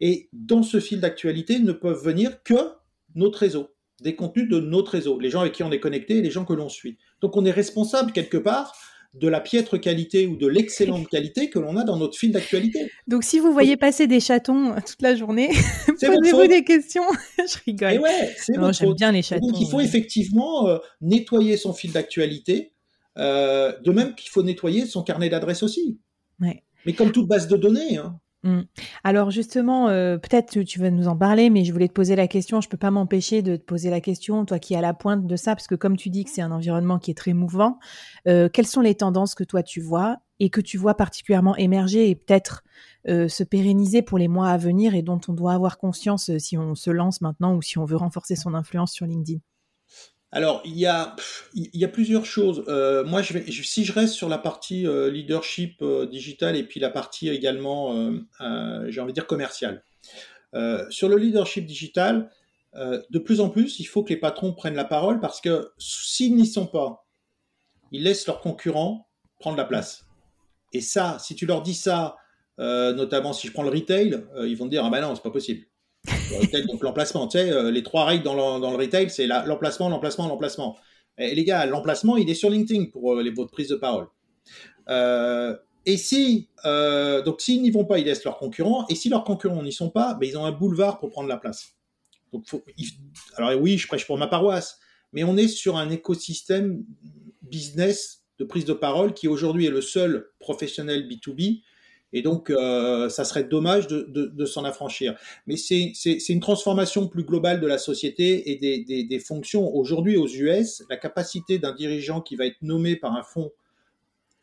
[0.00, 2.72] Et dans ce fil d'actualité ne peuvent venir que
[3.14, 3.68] notre réseau,
[4.00, 6.44] des contenus de notre réseau, les gens avec qui on est connecté et les gens
[6.44, 6.98] que l'on suit.
[7.20, 8.74] Donc on est responsable quelque part
[9.20, 12.90] de la piètre qualité ou de l'excellente qualité que l'on a dans notre fil d'actualité.
[13.06, 15.48] Donc si vous voyez passer des chatons euh, toute la journée,
[16.00, 17.04] posez-vous des questions.
[17.38, 17.92] Je rigole.
[17.94, 19.46] Et ouais, J'aime bien les chatons.
[19.46, 22.72] Donc il faut effectivement euh, nettoyer son fil d'actualité,
[23.18, 25.98] euh, de même qu'il faut nettoyer son carnet d'adresses aussi.
[26.40, 26.62] Ouais.
[26.86, 27.96] Mais comme toute base de données.
[27.96, 28.18] Hein.
[28.48, 28.62] Mmh.
[29.04, 32.28] Alors justement, euh, peut-être tu, vas nous en parler, mais je voulais te poser la
[32.28, 32.60] question.
[32.62, 35.26] Je peux pas m'empêcher de te poser la question, toi qui es à la pointe
[35.26, 37.78] de ça, parce que comme tu dis que c'est un environnement qui est très mouvant.
[38.26, 42.08] Euh, quelles sont les tendances que toi tu vois et que tu vois particulièrement émerger
[42.08, 42.62] et peut-être
[43.08, 46.56] euh, se pérenniser pour les mois à venir et dont on doit avoir conscience si
[46.56, 49.40] on se lance maintenant ou si on veut renforcer son influence sur LinkedIn?
[50.30, 51.16] Alors, il y a,
[51.54, 52.62] il y a plusieurs choses.
[52.68, 56.64] Euh, moi, je vais, si je reste sur la partie euh, leadership euh, digital et
[56.64, 57.94] puis la partie également,
[58.88, 59.82] j'ai envie de dire, commerciale.
[60.90, 62.30] sur le leadership digital,
[62.74, 66.36] de plus en plus, il faut que les patrons prennent la parole parce que s'ils
[66.36, 67.06] n'y sont pas,
[67.90, 69.08] ils laissent leurs concurrents
[69.40, 70.04] prendre la place.
[70.74, 72.16] Et ça, si tu leur dis ça,
[72.58, 75.30] notamment si je prends le retail, ils vont te dire, ah ben non, c'est pas
[75.30, 75.67] possible
[76.66, 79.88] donc l'emplacement, tu sais, euh, les trois règles dans le, dans le retail, c'est l'emplacement,
[79.88, 80.76] l'emplacement, l'emplacement.
[81.18, 84.06] Et les gars, l'emplacement, il est sur LinkedIn pour euh, les, votre prise de parole.
[84.88, 88.86] Euh, et si, donc s'ils n'y vont pas, ils laissent leurs concurrents.
[88.88, 91.38] Et si leurs concurrents n'y sont pas, ben, ils ont un boulevard pour prendre la
[91.38, 91.78] place.
[93.36, 94.78] Alors oui, je prêche pour ma paroisse,
[95.14, 96.84] mais on est sur un écosystème
[97.40, 101.62] business de prise de parole qui aujourd'hui est le seul professionnel B2B
[102.12, 105.14] et donc, euh, ça serait dommage de, de, de s'en affranchir.
[105.46, 105.92] Mais c'est
[106.28, 109.74] une transformation plus globale de la société et des, des, des fonctions.
[109.74, 113.52] Aujourd'hui, aux US, la capacité d'un dirigeant qui va être nommé par un fonds,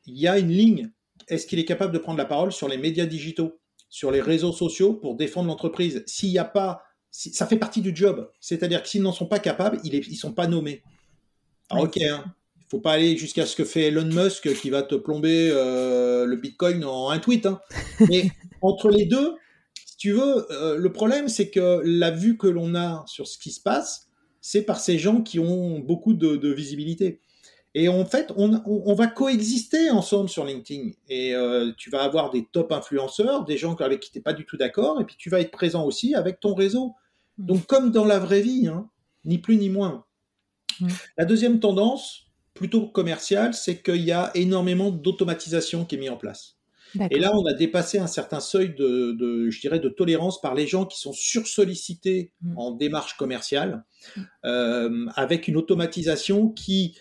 [0.05, 0.91] il y a une ligne.
[1.27, 4.51] Est-ce qu'il est capable de prendre la parole sur les médias digitaux, sur les réseaux
[4.51, 6.03] sociaux pour défendre l'entreprise?
[6.05, 8.29] S'il n'y a pas, ça fait partie du job.
[8.39, 10.83] C'est-à-dire que s'ils n'en sont pas capables, ils ne sont pas nommés.
[11.71, 12.25] Alors, ok, hein,
[12.69, 16.35] faut pas aller jusqu'à ce que fait Elon Musk qui va te plomber euh, le
[16.35, 17.45] Bitcoin en un tweet.
[17.45, 17.61] Hein.
[18.09, 19.35] Mais entre les deux,
[19.85, 23.37] si tu veux, euh, le problème c'est que la vue que l'on a sur ce
[23.37, 24.07] qui se passe,
[24.41, 27.19] c'est par ces gens qui ont beaucoup de, visibilité.
[27.73, 30.91] Et en fait, on, va coexister ensemble sur LinkedIn.
[31.09, 34.33] Et euh, tu vas avoir des top influenceurs, des gens avec qui tu n'es pas
[34.33, 36.93] du tout d'accord, et puis tu vas être présent aussi avec ton réseau.
[37.39, 37.45] Mmh.
[37.47, 38.87] Donc comme dans la vraie vie, hein,
[39.25, 40.05] ni plus ni moins.
[40.79, 40.87] Mmh.
[41.17, 42.24] La deuxième tendance,
[42.55, 46.55] plutôt commercial, c'est qu'il y a énormément d'automatisation qui est mis en place.
[47.11, 50.65] Et là, on a dépassé un certain seuil de, je dirais, de tolérance par les
[50.65, 52.57] gens qui sont sursollicités mm.
[52.57, 53.83] en démarche commerciale,
[54.15, 54.21] mm.
[54.45, 56.97] euh, avec une automatisation qui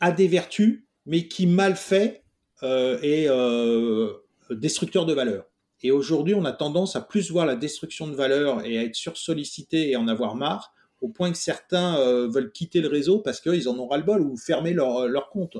[0.00, 2.22] a des vertus, mais qui mal fait
[2.62, 4.12] euh, est euh,
[4.50, 5.46] destructeur de valeur.
[5.82, 8.96] Et aujourd'hui, on a tendance à plus voir la destruction de valeur et à être
[8.96, 13.40] sursollicité et en avoir marre, au point que certains euh, veulent quitter le réseau parce
[13.40, 15.56] qu'ils en ont ras-le-bol ou fermer leur, euh, compte.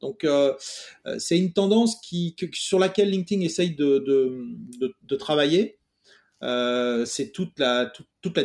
[0.00, 0.54] Donc euh,
[1.18, 5.78] c'est une tendance qui, sur laquelle LinkedIn essaye de, travailler.
[6.40, 7.92] c'est toute la,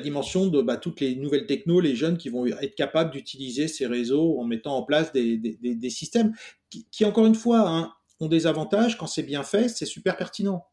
[0.02, 3.88] dimension de bah, toutes les nouvelles technos, les jeunes qui vont être capables d'utiliser ces
[3.88, 6.34] réseaux en mettant en place des, systèmes
[6.70, 8.98] qui, qui, encore une fois, hein, ont des avantages.
[8.98, 10.66] Quand c'est bien fait, c'est super pertinent.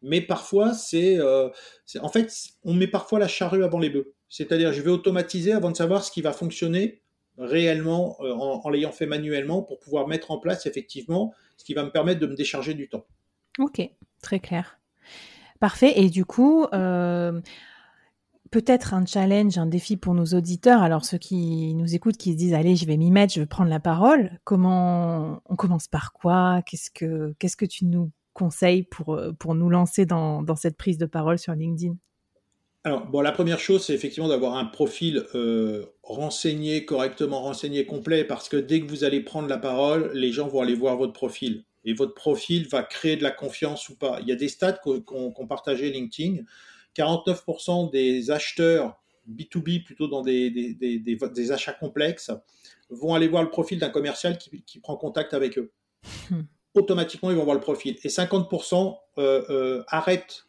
[0.00, 2.32] Mais parfois, c'est, en fait,
[2.64, 4.14] on met parfois la charrue avant les bœufs.
[4.32, 7.02] C'est-à-dire, je vais automatiser avant de savoir ce qui va fonctionner
[7.36, 11.84] réellement euh, en, l'ayant fait manuellement pour pouvoir mettre en place effectivement ce qui va
[11.84, 13.04] me permettre de me décharger du temps.
[13.58, 13.82] Ok,
[14.22, 14.78] très clair.
[15.60, 16.00] Parfait.
[16.00, 17.42] Et du coup, euh,
[18.50, 20.80] peut-être un challenge, un défi pour nos auditeurs.
[20.80, 23.46] Alors ceux qui nous écoutent, qui se disent allez, je vais m'y mettre, je vais
[23.46, 24.40] prendre la parole.
[24.44, 26.62] Comment on commence par quoi?
[26.64, 31.38] Qu'est-ce que que tu nous conseilles pour pour nous lancer dans cette prise de parole
[31.38, 31.96] sur LinkedIn?
[32.84, 38.24] Alors, bon, la première chose, c'est effectivement d'avoir un profil euh, renseigné, correctement renseigné, complet,
[38.24, 41.12] parce que dès que vous allez prendre la parole, les gens vont aller voir votre
[41.12, 41.64] profil.
[41.84, 44.18] Et votre profil va créer de la confiance ou pas.
[44.20, 46.42] Il y a des stats qu'on partagé LinkedIn.
[46.96, 52.32] 49% des acheteurs B2B, plutôt dans des, des, des, des, achats complexes,
[52.90, 55.72] vont aller voir le profil d'un commercial qui, qui, prend contact avec eux.
[56.30, 56.42] Hmm.
[56.74, 57.96] Automatiquement, ils vont voir le profil.
[58.02, 60.46] Et 50% euh, euh, arrêtent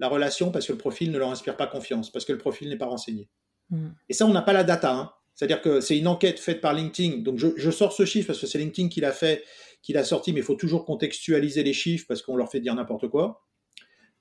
[0.00, 2.68] la relation parce que le profil ne leur inspire pas confiance, parce que le profil
[2.68, 3.28] n'est pas renseigné.
[3.70, 3.90] Hmm.
[4.08, 4.94] Et ça, on n'a pas la data.
[4.94, 5.12] Hein.
[5.34, 7.18] C'est-à-dire que c'est une enquête faite par LinkedIn.
[7.18, 9.44] Donc je, sors ce chiffre parce que c'est LinkedIn qui l'a fait,
[9.82, 12.74] qui l'a sorti, mais il faut toujours contextualiser les chiffres parce qu'on leur fait dire
[12.74, 13.44] n'importe quoi.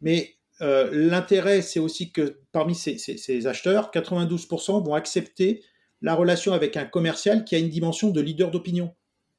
[0.02, 5.64] Mais euh, l'intérêt, c'est aussi que parmi ces, ces, acheteurs, 92% vont accepter
[6.02, 8.94] la relation avec un commercial qui a une dimension de leader d'opinion.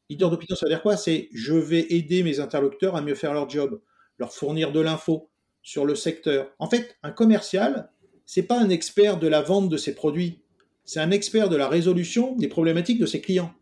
[0.09, 0.97] Leader d'opinion, ça veut dire quoi?
[0.97, 3.81] C'est je vais aider mes interlocuteurs à mieux faire leur job,
[4.19, 5.31] leur fournir de l'info,
[5.65, 6.53] sur le secteur.
[6.61, 7.91] En fait, un commercial,
[8.27, 10.45] c'est pas un expert de la vente de ses produits,
[10.85, 13.53] c'est un expert de la résolution des problématiques de ses clients.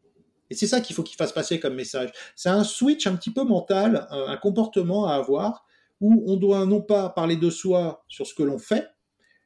[0.50, 2.10] Et c'est ça qu'il faut qu'il fasse passer comme message.
[2.36, 5.64] C'est un switch un petit peu mental, un comportement à avoir
[6.00, 8.88] où on doit non pas parler de soi sur ce que l'on fait,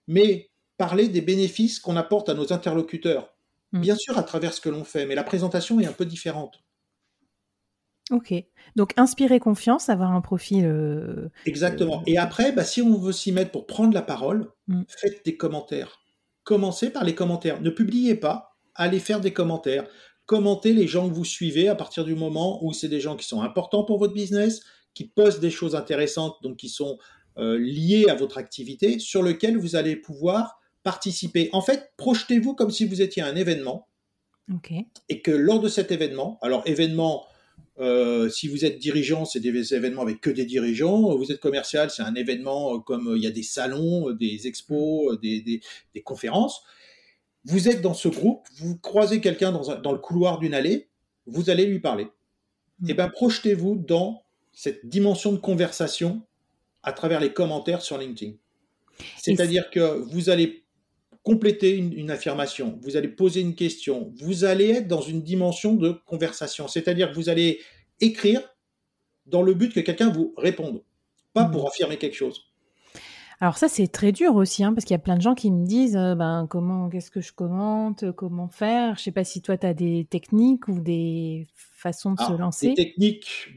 [0.09, 3.35] mais parler des bénéfices qu'on apporte à nos interlocuteurs.
[3.73, 3.81] Mmh.
[3.81, 6.65] Bien sûr à travers ce que l'on fait, mais la présentation est un peu différente.
[8.11, 8.33] Ok.
[8.77, 10.65] Donc inspirer confiance, avoir un profil.
[10.65, 12.03] Euh, Exactement.
[12.07, 14.83] Et après, bah, si on veut s'y mettre pour prendre la parole, mm.
[14.89, 16.01] faites des commentaires.
[16.45, 17.61] Commencez par les commentaires.
[17.61, 18.57] Ne publiez pas.
[18.75, 19.87] Allez faire des commentaires.
[20.27, 23.27] Commentez les gens que vous suivez à partir du moment où c'est des gens qui
[23.27, 24.61] sont importants pour votre business,
[24.95, 26.99] qui postent des choses intéressantes, donc qui sont
[27.39, 31.49] euh, liées à votre activité, sur lequel vous allez pouvoir participer.
[31.53, 33.89] En fait, projetez-vous comme si vous étiez à un événement.
[34.53, 34.73] Ok.
[35.09, 37.27] Et que lors de cet événement, alors événement
[37.79, 41.15] euh, si vous êtes dirigeant, c'est des événements avec que des dirigeants.
[41.17, 44.47] Vous êtes commercial, c'est un événement euh, comme euh, il y a des salons, des
[44.47, 45.61] expos, des,
[46.05, 46.63] conférences.
[47.45, 50.89] Vous êtes dans ce groupe, vous croisez quelqu'un dans, le couloir d'une allée,
[51.27, 52.05] vous allez lui parler.
[52.83, 56.23] Et eh bien, projetez-vous dans cette dimension de conversation
[56.83, 58.33] à travers les commentaires sur LinkedIn.
[59.19, 60.66] C'est-à-dire que vous allez
[61.27, 65.91] compléter une, affirmation, vous allez poser une question, vous allez être dans une dimension de
[66.07, 67.59] conversation, c'est-à-dire que vous allez
[68.01, 68.41] écrire
[69.27, 70.85] dans le but que quelqu'un vous réponde,
[71.35, 71.67] pas pour mmh.
[71.67, 72.43] affirmer quelque chose.
[73.41, 75.51] Alors ça c'est très dur aussi, hein, parce qu'il y a plein de gens qui
[75.51, 78.97] me disent euh, ben comment qu'est-ce que je commente, comment faire?
[78.97, 82.69] Je sais pas si toi tu as des techniques ou des façons de se lancer.
[82.69, 83.49] Des techniques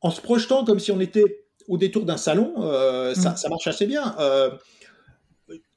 [0.00, 3.36] en se projetant comme si on était au détour d'un salon, euh, ça, mmh.
[3.36, 4.16] ça, marche assez bien.
[4.18, 4.50] Euh,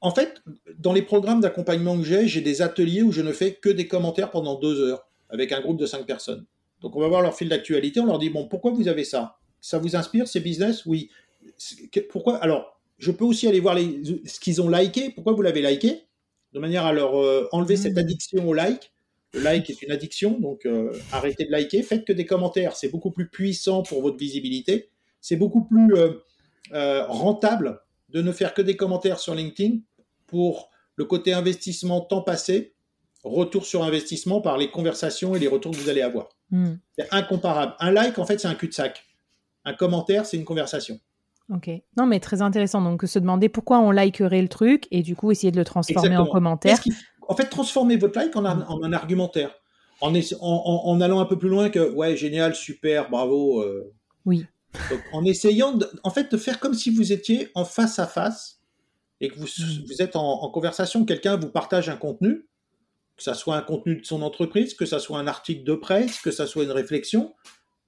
[0.00, 0.42] en fait,
[0.78, 3.86] dans les programmes d'accompagnement que j'ai, j'ai des ateliers où je ne fais que des
[3.86, 6.46] commentaires pendant deux heures avec un groupe de cinq personnes.
[6.80, 8.00] Donc, on va voir leur fil d'actualité.
[8.00, 9.36] On leur dit bon, pourquoi vous avez ça?
[9.60, 10.86] Ça vous inspire ces business?
[10.86, 11.10] Oui.
[12.10, 12.36] Pourquoi?
[12.36, 15.10] Alors, je peux aussi aller voir les, ce qu'ils ont liké.
[15.10, 16.04] Pourquoi vous l'avez liké?
[16.52, 17.98] De manière à leur euh, enlever cette mmh.
[17.98, 18.92] addiction au like.
[19.34, 21.82] Le like est une addiction, donc euh, arrêtez de liker.
[21.82, 22.74] Faites que des commentaires.
[22.74, 24.88] C'est beaucoup plus puissant pour votre visibilité.
[25.20, 25.94] C'est beaucoup plus
[26.72, 29.78] euh, rentable de ne faire que des commentaires sur LinkedIn
[30.26, 32.74] pour le côté investissement temps passé,
[33.22, 36.28] retour sur investissement par les conversations et les retours que vous allez avoir.
[36.50, 36.74] Hmm.
[36.98, 37.74] C'est incomparable.
[37.78, 39.04] Un like, en fait, c'est un cul-de-sac.
[39.64, 40.98] Un commentaire, c'est une conversation.
[41.52, 41.70] Ok.
[41.96, 42.82] Non, mais très intéressant.
[42.82, 46.16] Donc, se demander pourquoi on likerait le truc et du coup, essayer de le transformer
[46.16, 46.78] en commentaire.
[47.26, 49.54] En fait, transformer votre like en un, argumentaire.
[50.00, 53.62] En, en, allant un peu plus loin que, ouais, génial, super, bravo.
[53.62, 53.92] Euh.
[54.24, 54.46] Oui.
[54.90, 58.06] Donc, en essayant, de, en fait, de faire comme si vous étiez en face à
[58.06, 58.60] face
[59.20, 59.86] et que vous, mm.
[59.86, 62.46] vous êtes en, conversation, quelqu'un vous partage un contenu,
[63.16, 66.20] que ça soit un contenu de son entreprise, que ça soit un article de presse,
[66.20, 67.34] que ça soit une réflexion,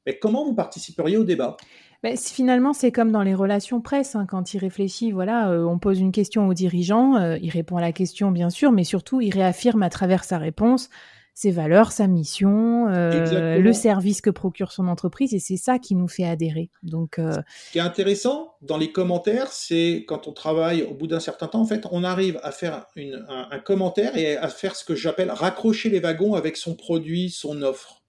[0.06, 1.56] mais comment vous participeriez au débat?
[2.02, 5.78] Ben, finalement, c'est comme dans les relations presse, hein, quand il réfléchit, voilà, euh, on
[5.78, 9.20] pose une question au dirigeant, euh, il répond à la question, bien sûr, mais surtout,
[9.20, 10.88] il réaffirme à travers sa réponse
[11.34, 15.94] ses valeurs, sa mission, euh, le service que procure son entreprise, et c'est ça qui
[15.94, 16.70] nous fait adhérer.
[16.82, 17.32] Donc, euh,
[17.66, 21.46] Ce qui est intéressant dans les commentaires, c'est quand on travaille au bout d'un certain
[21.46, 25.30] temps, en fait, on arrive à faire un, commentaire et à faire ce que j'appelle
[25.30, 28.02] raccrocher les wagons avec son produit, son offre.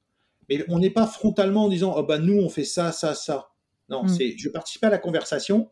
[0.50, 3.52] Mais on n'est pas frontalement en disant, oh bah nous on fait ça, ça, ça.
[3.90, 4.10] Non, mm.
[4.10, 5.70] c'est je participe à la conversation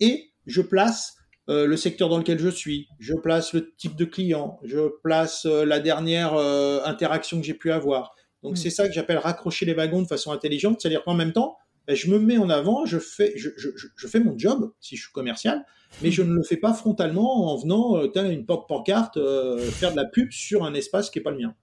[0.00, 1.16] et je place
[1.50, 5.46] euh, le secteur dans lequel je suis, je place le type de client, je place
[5.46, 8.14] euh, la dernière euh, interaction que j'ai pu avoir.
[8.44, 8.56] Donc mm.
[8.56, 11.56] c'est ça que j'appelle raccrocher les wagons de façon intelligente, c'est-à-dire qu'en même temps,
[11.88, 14.96] ben, je me mets en avant, je fais, je, je, je, fais mon job si
[14.96, 15.64] je suis commercial,
[16.02, 19.92] mais je ne le fais pas frontalement en venant, euh, une porte pancarte, euh, faire
[19.92, 21.54] de la pub sur un espace qui n'est pas le mien.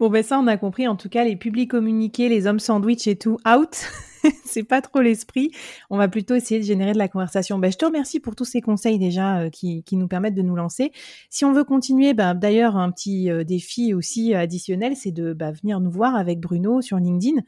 [0.00, 0.86] Bon, ben ça, on a compris.
[0.88, 3.86] En tout cas, les publics communiqués, les hommes sandwich et tout, out.
[4.44, 5.50] c'est pas trop l'esprit.
[5.90, 7.58] On va plutôt essayer de générer de la conversation.
[7.58, 10.42] Ben, je te remercie pour tous ces conseils déjà euh, qui, qui, nous permettent de
[10.42, 10.92] nous lancer.
[11.30, 15.52] Si on veut continuer, ben, d'ailleurs, un petit euh, défi aussi additionnel, c'est de ben,
[15.52, 17.40] venir nous voir avec Bruno sur LinkedIn.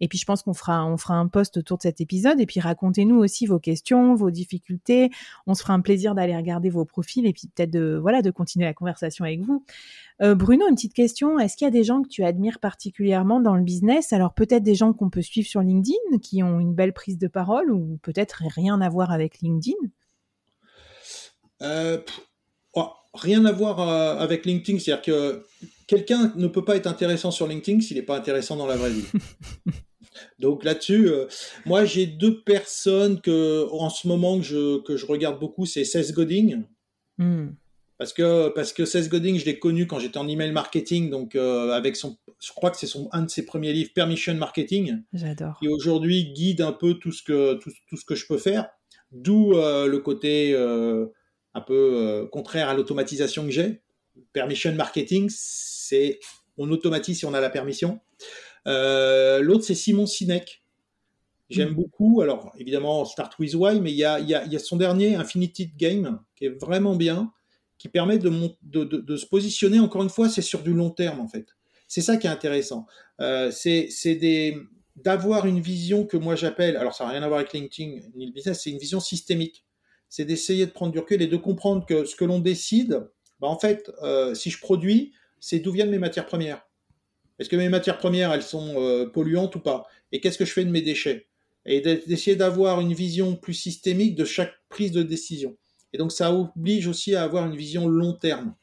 [0.00, 2.40] Et puis, je pense qu'on fera, on fera un post autour de cet épisode.
[2.40, 5.10] Et puis, racontez-nous aussi vos questions, vos difficultés.
[5.46, 8.30] On se fera un plaisir d'aller regarder vos profils et puis peut-être de, voilà, de
[8.30, 9.64] continuer la conversation avec vous.
[10.22, 11.38] Euh, Bruno, une petite question.
[11.38, 14.12] Est-ce qu'il y a des gens que tu admires particulièrement dans le business?
[14.12, 17.28] Alors peut-être des gens qu'on peut suivre sur LinkedIn, qui ont une belle prise de
[17.28, 19.76] parole, ou peut-être rien à voir avec LinkedIn?
[21.62, 21.98] Euh,
[22.74, 25.46] oh, Rien à voir euh, avec LinkedIn, c'est-à-dire que
[25.86, 28.90] quelqu'un ne peut pas être intéressant sur LinkedIn s'il n'est pas intéressant dans la vraie
[28.90, 29.06] vie.
[30.38, 31.08] Donc là-dessus,
[31.64, 35.84] moi j'ai deux personnes que en ce moment que je, que je regarde beaucoup, c'est
[35.84, 36.64] Seth Godin.
[37.18, 37.48] Hmm.
[37.98, 41.34] Parce que, parce que Seth Godin, je l'ai connu quand j'étais en email marketing, donc
[41.34, 45.02] euh, avec son, je crois que c'est son, un de ses premiers livres, Permission Marketing.
[45.14, 45.58] J'adore.
[45.60, 48.68] Qui aujourd'hui guide un peu tout ce que, tout, tout ce que je peux faire.
[49.12, 51.06] D'où euh, le côté euh,
[51.54, 53.80] un peu contraire à l'automatisation que j'ai.
[54.34, 56.20] Permission Marketing, c'est
[56.58, 58.00] on automatise si on a la permission.
[58.66, 60.62] L'autre, c'est Simon Sinek.
[61.48, 61.74] J'aime mm.
[61.74, 62.20] beaucoup.
[62.20, 65.14] Alors, évidemment, Start With Why, mais il y a, y, a, y a son dernier,
[65.14, 67.32] Infinity Game, qui est vraiment bien
[67.78, 68.30] qui permet de,
[68.62, 71.48] de, de, se positionner, encore une fois, c'est sur du long terme, en fait.
[71.88, 72.86] C'est ça qui est intéressant.
[73.20, 73.88] Euh, c'est
[74.96, 78.26] d'avoir une vision que moi j'appelle, alors ça n'a rien à voir avec LinkedIn ni
[78.26, 79.66] le business, c'est une vision systémique.
[80.08, 83.06] C'est d'essayer de prendre du recul et de comprendre que ce que l'on décide,
[83.40, 86.65] bah en fait, euh, si je produis, c'est d'où viennent mes matières premières.
[87.38, 89.86] Est-ce que mes matières premières, elles sont euh, polluantes ou pas?
[90.12, 91.28] Et qu'est-ce que je fais de mes déchets?
[91.66, 95.56] Et d'essayer d'avoir une vision plus systémique de chaque prise de décision.
[95.92, 98.54] Et donc, ça oblige aussi à avoir une vision long terme.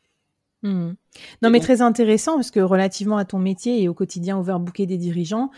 [0.61, 0.93] Hmm.
[1.41, 4.97] Non, mais très intéressant parce que relativement à ton métier et au quotidien overbooké des
[4.97, 5.51] dirigeants,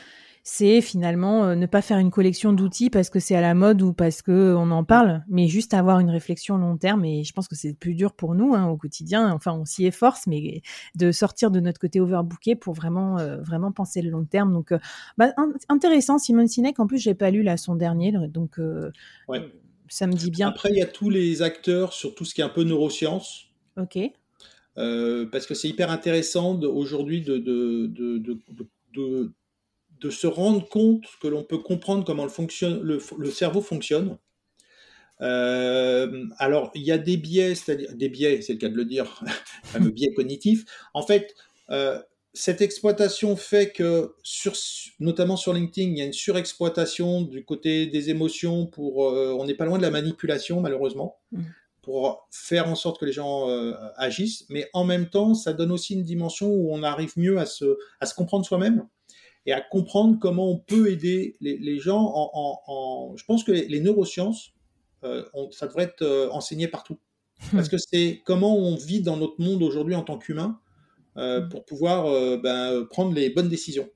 [0.47, 3.81] c'est finalement euh, ne pas faire une collection d'outils parce que c'est à la mode
[3.81, 7.03] ou parce que on en parle, mais juste avoir une réflexion long terme.
[7.03, 9.33] Et je pense que c'est plus dur pour nous hein, au quotidien.
[9.33, 10.61] Enfin, on s'y efforce, mais
[10.93, 14.53] de sortir de notre côté overbooké pour vraiment, euh, vraiment penser le long terme.
[14.53, 14.77] Donc, euh,
[15.17, 15.33] bah,
[15.67, 16.19] intéressant.
[16.19, 18.59] Simone Sinek, en plus, j'ai pas lu là son dernier, donc.
[19.27, 19.51] Ouais
[19.87, 20.47] ça me dit bien.
[20.47, 23.51] Après, il y a tous les acteurs sur tout ce qui est un peu neurosciences.
[23.77, 23.99] Ok.
[24.77, 29.31] Euh, parce que c'est hyper intéressant aujourd'hui de de, de, de,
[30.05, 34.17] de, se rendre compte que l'on peut comprendre comment le, fonctionne, le, le cerveau fonctionne.
[35.21, 38.85] Euh, alors, il y a des biais, c'est-à-dire des biais, c'est le cas de le
[38.85, 39.23] dire,
[39.79, 40.65] le biais cognitif.
[40.93, 41.35] En fait,
[41.69, 42.01] euh,
[42.33, 44.53] cette exploitation fait que, sur,
[44.99, 49.45] notamment sur LinkedIn, il y a une surexploitation du côté des émotions pour, euh, on
[49.45, 51.43] n'est pas loin de la manipulation malheureusement, mmh.
[51.81, 53.47] pour faire en sorte que les gens
[53.95, 57.45] agissent, mais en même temps, ça donne aussi une dimension où on arrive mieux à
[57.45, 58.85] se, à se comprendre soi-même
[59.45, 63.79] et à comprendre comment on peut aider les, gens en, en, Je pense que les,
[63.79, 64.53] neurosciences,
[65.03, 66.97] euh, ça devrait être enseigné partout.
[67.51, 67.55] Mmh.
[67.57, 70.59] Parce que c'est comment on vit dans notre monde aujourd'hui en tant qu'humain
[71.17, 71.49] euh, mm.
[71.49, 73.89] pour pouvoir euh, ben, prendre les bonnes décisions.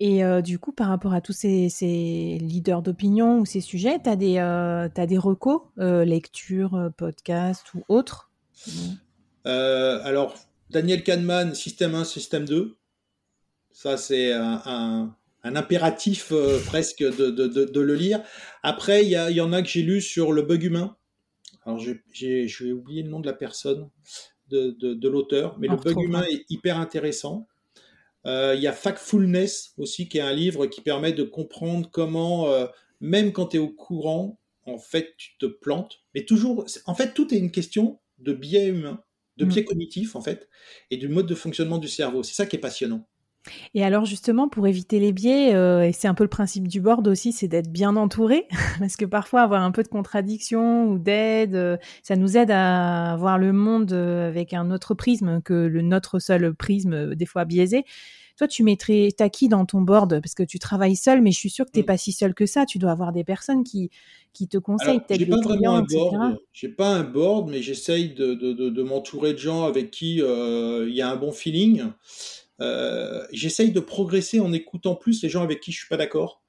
[0.00, 4.08] Et euh, du coup, par rapport à tous ces, leaders d'opinion ou ces sujets, tu
[4.10, 8.30] as des, euh, as des recos, lecture, podcast ou autres?
[9.44, 10.34] Alors,
[10.70, 12.76] Daniel Kahneman, système 1, système 2.
[13.78, 15.14] Ça, c'est un,
[15.44, 16.32] un, impératif
[16.66, 18.20] presque de, de, de, le lire.
[18.64, 20.96] Après, il y, y, en a que j'ai lu sur le bug humain.
[21.64, 23.88] Alors, j'ai oublié le nom de la personne
[24.48, 27.46] de, l'auteur, mais le bug humain est hyper intéressant.
[28.26, 32.48] Euh, il y a Factfulness aussi, qui est un livre qui permet de comprendre comment,
[32.48, 32.66] euh,
[33.00, 36.00] même quand tu es au courant, en fait, tu te plantes.
[36.16, 39.04] Mais toujours, en fait, tout est une question de biais humain,
[39.36, 39.48] de mm.
[39.48, 40.48] biais cognitif, en fait,
[40.90, 42.24] et du mode de fonctionnement du cerveau.
[42.24, 43.06] C'est ça qui est passionnant.
[43.74, 46.80] Et alors justement, pour éviter les biais, euh, et c'est un peu le principe du
[46.80, 48.46] board aussi, c'est d'être bien entouré,
[48.78, 53.16] parce que parfois avoir un peu de contradiction ou d'aide, euh, ça nous aide à
[53.18, 57.44] voir le monde euh, avec un autre prisme que le notre seul prisme, des fois
[57.44, 57.84] biaisé.
[58.36, 60.20] Toi, tu mettrais, t'as qui dans ton board?
[60.20, 62.46] Parce que tu travailles seul, mais je suis sûre que t'es pas si seul que
[62.46, 62.66] ça.
[62.66, 63.90] Tu dois avoir des personnes qui,
[64.32, 65.84] qui te conseillent, peut-être des clients.
[66.52, 70.18] J'ai pas un board, mais j'essaye de, de, de, de m'entourer de gens avec qui
[70.18, 71.86] il y a un bon feeling.
[72.60, 76.42] Euh, j'essaye de progresser en écoutant plus les gens avec qui je suis pas d'accord.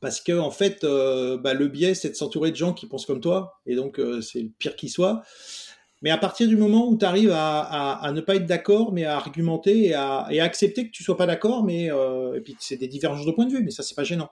[0.00, 3.06] Parce que en fait, euh, bah, le biais, c'est de s'entourer de gens qui pensent
[3.06, 5.22] comme toi, et donc euh, c'est le pire qui soit.
[6.02, 9.16] Mais à partir du moment où tu arrives à, ne pas être d'accord, mais à
[9.16, 13.24] argumenter et à, accepter que tu sois pas d'accord, mais et puis c'est des divergences
[13.24, 14.28] de point de vue, mais ça c'est pas gênant.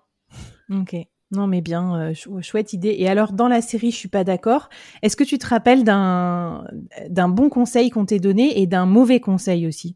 [0.68, 0.96] Ok.
[1.30, 2.96] Non, mais bien, chouette idée.
[2.98, 4.68] Et alors, dans la série, je suis pas d'accord.
[5.02, 6.66] Est-ce que tu te rappelles d'un
[7.08, 9.94] d'un bon conseil qu'on t'ait donné et d'un mauvais conseil aussi?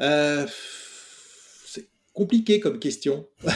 [0.00, 0.46] Euh,
[1.66, 3.26] C'est compliqué comme question.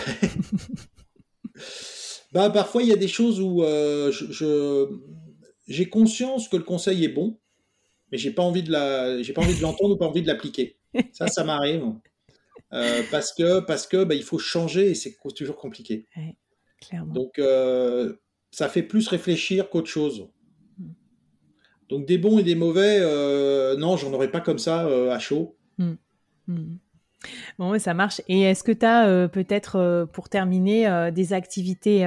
[2.33, 4.89] bah, parfois, il y a des choses où euh, je
[5.67, 7.39] j'ai conscience que le conseil est bon,
[8.13, 10.27] mais j'ai pas envie de la, j'ai pas envie de l'entendre ou pas envie de
[10.27, 10.77] l'appliquer.
[11.13, 11.85] Ça, ça m'arrive.
[12.73, 16.07] Euh, parce que parce que bah, il faut changer et c'est toujours compliqué.
[17.07, 17.41] Donc
[18.55, 20.29] ça fait plus réfléchir qu'autre chose.
[20.79, 20.91] Mm.
[21.89, 25.57] Donc des bons et des mauvais, euh, non, j'en aurais pas comme ça à chaud.
[26.47, 26.77] Mm.
[27.59, 28.21] Bon, ça marche.
[28.29, 32.05] Et est-ce que tu as peut-être, pour terminer, des activités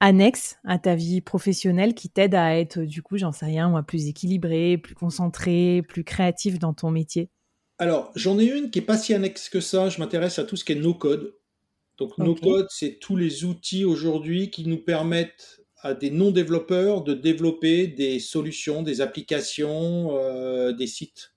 [0.00, 3.82] annexes à ta vie professionnelle qui t'aident à être, du coup, j'en sais rien, moi,
[3.82, 7.28] plus équilibré, plus concentré, plus créatif dans ton métier?
[7.78, 9.90] Alors, j'en ai une qui est pas si annexe que ça.
[9.90, 11.34] Je m'intéresse à tout ce qui est no-code.
[11.98, 17.86] Donc, no-code, c'est tous les outils aujourd'hui qui nous permettent à des non-développeurs de développer
[17.86, 21.34] des solutions, des applications, euh, des sites.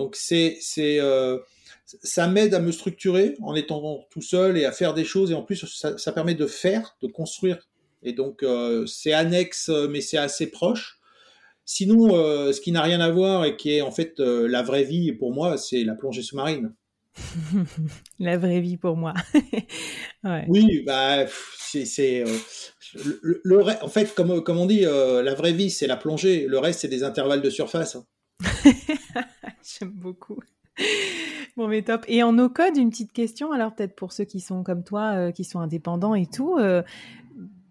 [0.00, 1.38] Donc, c'est, c'est, euh,
[1.84, 5.30] ça m'aide à me structurer en étant tout seul et à faire des choses.
[5.30, 7.68] Et en plus, ça, permet de faire, de construire.
[8.02, 11.00] Et donc, euh, c'est annexe, mais c'est assez proche.
[11.72, 14.62] Sinon, euh, ce qui n'a rien à voir et qui est en fait euh, la
[14.62, 16.74] vraie vie pour moi, c'est la plongée sous-marine.
[18.18, 19.14] la vraie vie pour moi.
[20.48, 21.26] Oui, bah,
[21.58, 22.24] c'est.
[22.24, 22.36] Euh,
[23.22, 26.46] le, en fait, comme, comme on dit, la vraie vie, c'est la plongée.
[26.48, 27.96] Le reste, c'est des intervalles de surface.
[27.96, 28.04] Hein.
[29.78, 30.40] J'aime beaucoup.
[31.56, 32.04] Bon, mais top.
[32.08, 35.44] Et en no-code, une petite question, alors peut-être pour ceux qui sont comme toi, qui
[35.44, 36.58] sont indépendants et tout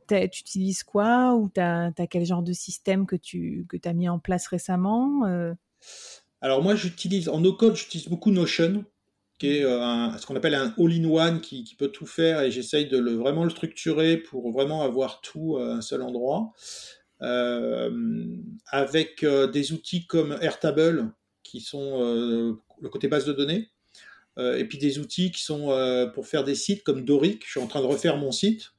[0.10, 4.10] tu utilises quoi ou tu as, quel genre de système que tu que as mis
[4.10, 5.54] en place récemment euh?
[6.42, 8.86] Alors moi j'utilise en no-code, j'utilise beaucoup Notion,
[9.38, 12.98] qui est euh, ce qu'on appelle un all-in-one qui, peut tout faire et j'essaye de
[13.12, 16.54] vraiment le structurer pour vraiment avoir tout à un seul endroit.
[17.22, 17.92] Euh,
[18.68, 21.12] avec des outils comme Airtable
[21.50, 23.70] qui sont le côté base de données,
[24.38, 25.68] et puis des outils qui sont
[26.14, 27.44] pour faire des sites comme Doric.
[27.46, 28.72] Je suis en train de refaire mon site.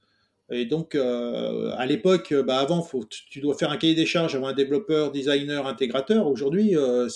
[0.53, 4.35] Et donc, euh, à l'époque, bah avant, faut, tu dois faire un cahier des charges
[4.35, 6.27] avant un développeur, designer, intégrateur.
[6.27, 7.09] Aujourd'hui, euh,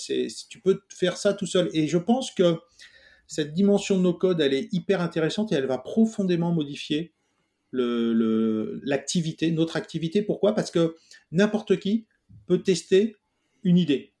[0.49, 1.69] tu peux faire ça tout seul.
[1.73, 2.55] Et je pense que
[3.27, 7.13] cette dimension de nos codes, elle est hyper intéressante et elle va profondément modifier
[7.73, 10.21] l'activité, le, notre activité.
[10.21, 10.55] Pourquoi?
[10.55, 10.95] Parce que
[11.33, 12.05] n'importe qui
[12.47, 13.17] peut tester
[13.63, 14.13] une idée,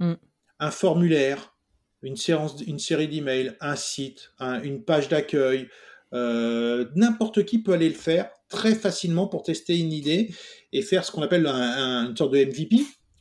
[0.00, 0.14] mm.
[0.58, 1.54] Un formulaire,
[2.02, 5.68] une, séance, une série d'emails, un site, une page d'accueil.
[6.12, 10.32] Euh, n'importe qui peut aller le faire très facilement pour tester une idée
[10.72, 12.76] et faire ce qu'on appelle une sorte de MVP,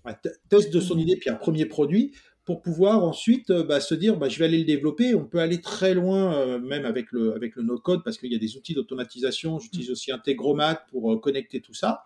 [0.05, 0.15] un
[0.49, 0.99] test de son mmh.
[0.99, 2.13] idée puis un premier produit
[2.45, 5.15] pour pouvoir ensuite euh, bah, se dire bah, je vais aller le développer.
[5.15, 8.35] On peut aller très loin euh, même avec le, avec le no-code parce qu'il y
[8.35, 9.59] a des outils d'automatisation.
[9.59, 12.05] J'utilise aussi Integromat pour euh, connecter tout ça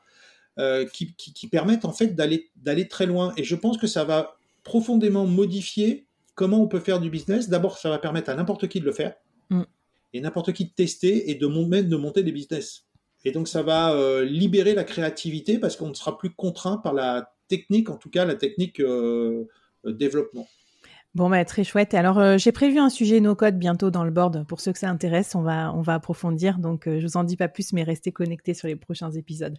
[0.91, 3.31] qui, qui, permettent en fait d'aller très loin.
[3.37, 7.49] Et je pense que ça va profondément modifier comment on peut faire du business.
[7.49, 9.15] D'abord, ça va permettre à n'importe qui de le faire
[9.49, 9.63] mmh.
[10.13, 12.85] et n'importe qui de tester et de, même de monter des business.
[13.25, 16.93] Et donc ça va euh, libérer la créativité parce qu'on ne sera plus contraint par
[16.93, 19.45] la technique, en tout cas la technique euh,
[19.85, 20.47] euh, développement.
[21.15, 21.95] Bon, bah, très chouette.
[21.95, 24.45] Alors, j'ai prévu un sujet no-code bientôt dans le board.
[24.47, 26.59] Pour ceux que ça intéresse, on va, on va approfondir.
[26.59, 29.57] Donc, je vous en dis pas plus, mais restez connectés sur les prochains épisodes.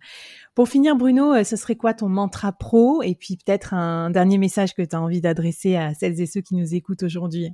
[0.54, 3.02] Pour finir, Bruno, ce serait quoi ton mantra pro?
[3.02, 6.40] Et puis peut-être un dernier message que tu as envie d'adresser à celles et ceux
[6.40, 7.48] qui nous écoutent aujourd'hui.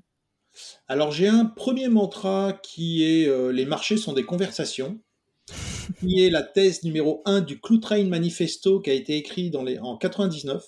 [0.89, 5.01] Alors, j'ai un premier mantra qui est les marchés sont des conversations
[6.01, 9.79] qui est la thèse numéro 1 du Train Manifesto qui a été écrit dans les,
[9.79, 10.63] en 99.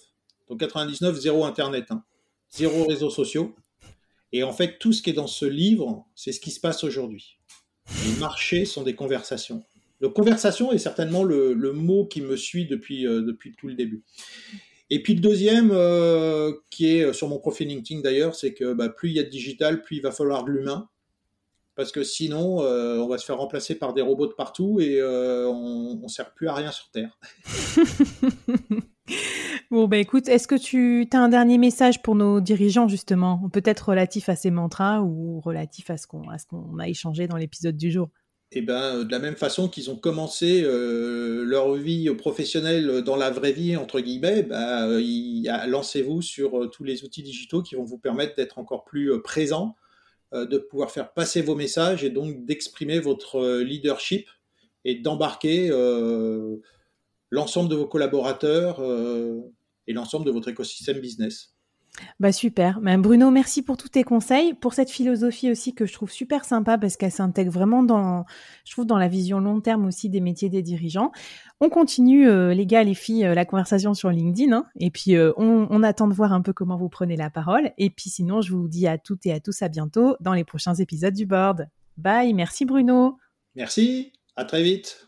[0.48, 2.02] Donc 99, zéro Internet, hein.
[2.50, 3.54] Zéro réseaux sociaux.
[4.32, 6.84] Et en fait, tout ce qui est dans ce livre, c'est ce qui se passe
[6.84, 7.38] aujourd'hui.
[8.04, 9.64] Les marchés sont des conversations.
[10.00, 14.04] Le conversation est certainement le, mot qui me suit depuis, euh, depuis tout le début.
[14.90, 18.88] Et puis le deuxième, euh, qui est sur mon profil LinkedIn d'ailleurs, c'est que bah,
[18.88, 20.88] plus il y a de digital, plus il va falloir de l'humain
[21.78, 25.00] parce que sinon, euh, on va se faire remplacer par des robots de partout et
[25.00, 27.16] euh, on ne sert plus à rien sur Terre.
[29.70, 33.90] bon, ben écoute, est-ce que tu as un dernier message pour nos dirigeants, justement, peut-être
[33.90, 38.08] relatif à ces mantras ou relatif à ce qu'on a échangé dans l'épisode du jour?
[38.52, 43.30] Eh ben, de la même façon qu'ils ont commencé euh, leur vie professionnelle dans la
[43.30, 44.86] vraie vie, entre guillemets, bah,
[45.66, 49.12] lancez-vous sur tous les outils digitaux qui vont vous permettre d'être encore plus
[50.34, 54.28] euh, de pouvoir faire passer vos messages et donc d'exprimer votre euh, leadership
[54.84, 56.56] et d'embarquer euh,
[57.30, 58.80] l'ensemble de vos collaborateurs
[59.88, 61.54] et l'ensemble de votre écosystème business.
[62.20, 62.80] Bah super.
[62.80, 66.44] Ben, Bruno, merci pour tous tes conseils, pour cette philosophie aussi que je trouve super
[66.44, 68.24] sympa parce qu'elle s'intègre vraiment dans,
[68.64, 71.12] je trouve, dans la vision long terme aussi des métiers des dirigeants.
[71.60, 74.52] On continue, euh, les gars, les filles, euh, la conversation sur LinkedIn.
[74.52, 77.30] Hein, et puis, euh, on, on, attend de voir un peu comment vous prenez la
[77.30, 77.72] parole.
[77.78, 80.44] Et puis, sinon, je vous dis à toutes et à tous à bientôt dans les
[80.44, 81.66] prochains épisodes du board.
[81.96, 82.32] Bye.
[82.32, 83.18] Merci, Bruno.
[83.56, 84.12] Merci.
[84.36, 85.07] À très vite.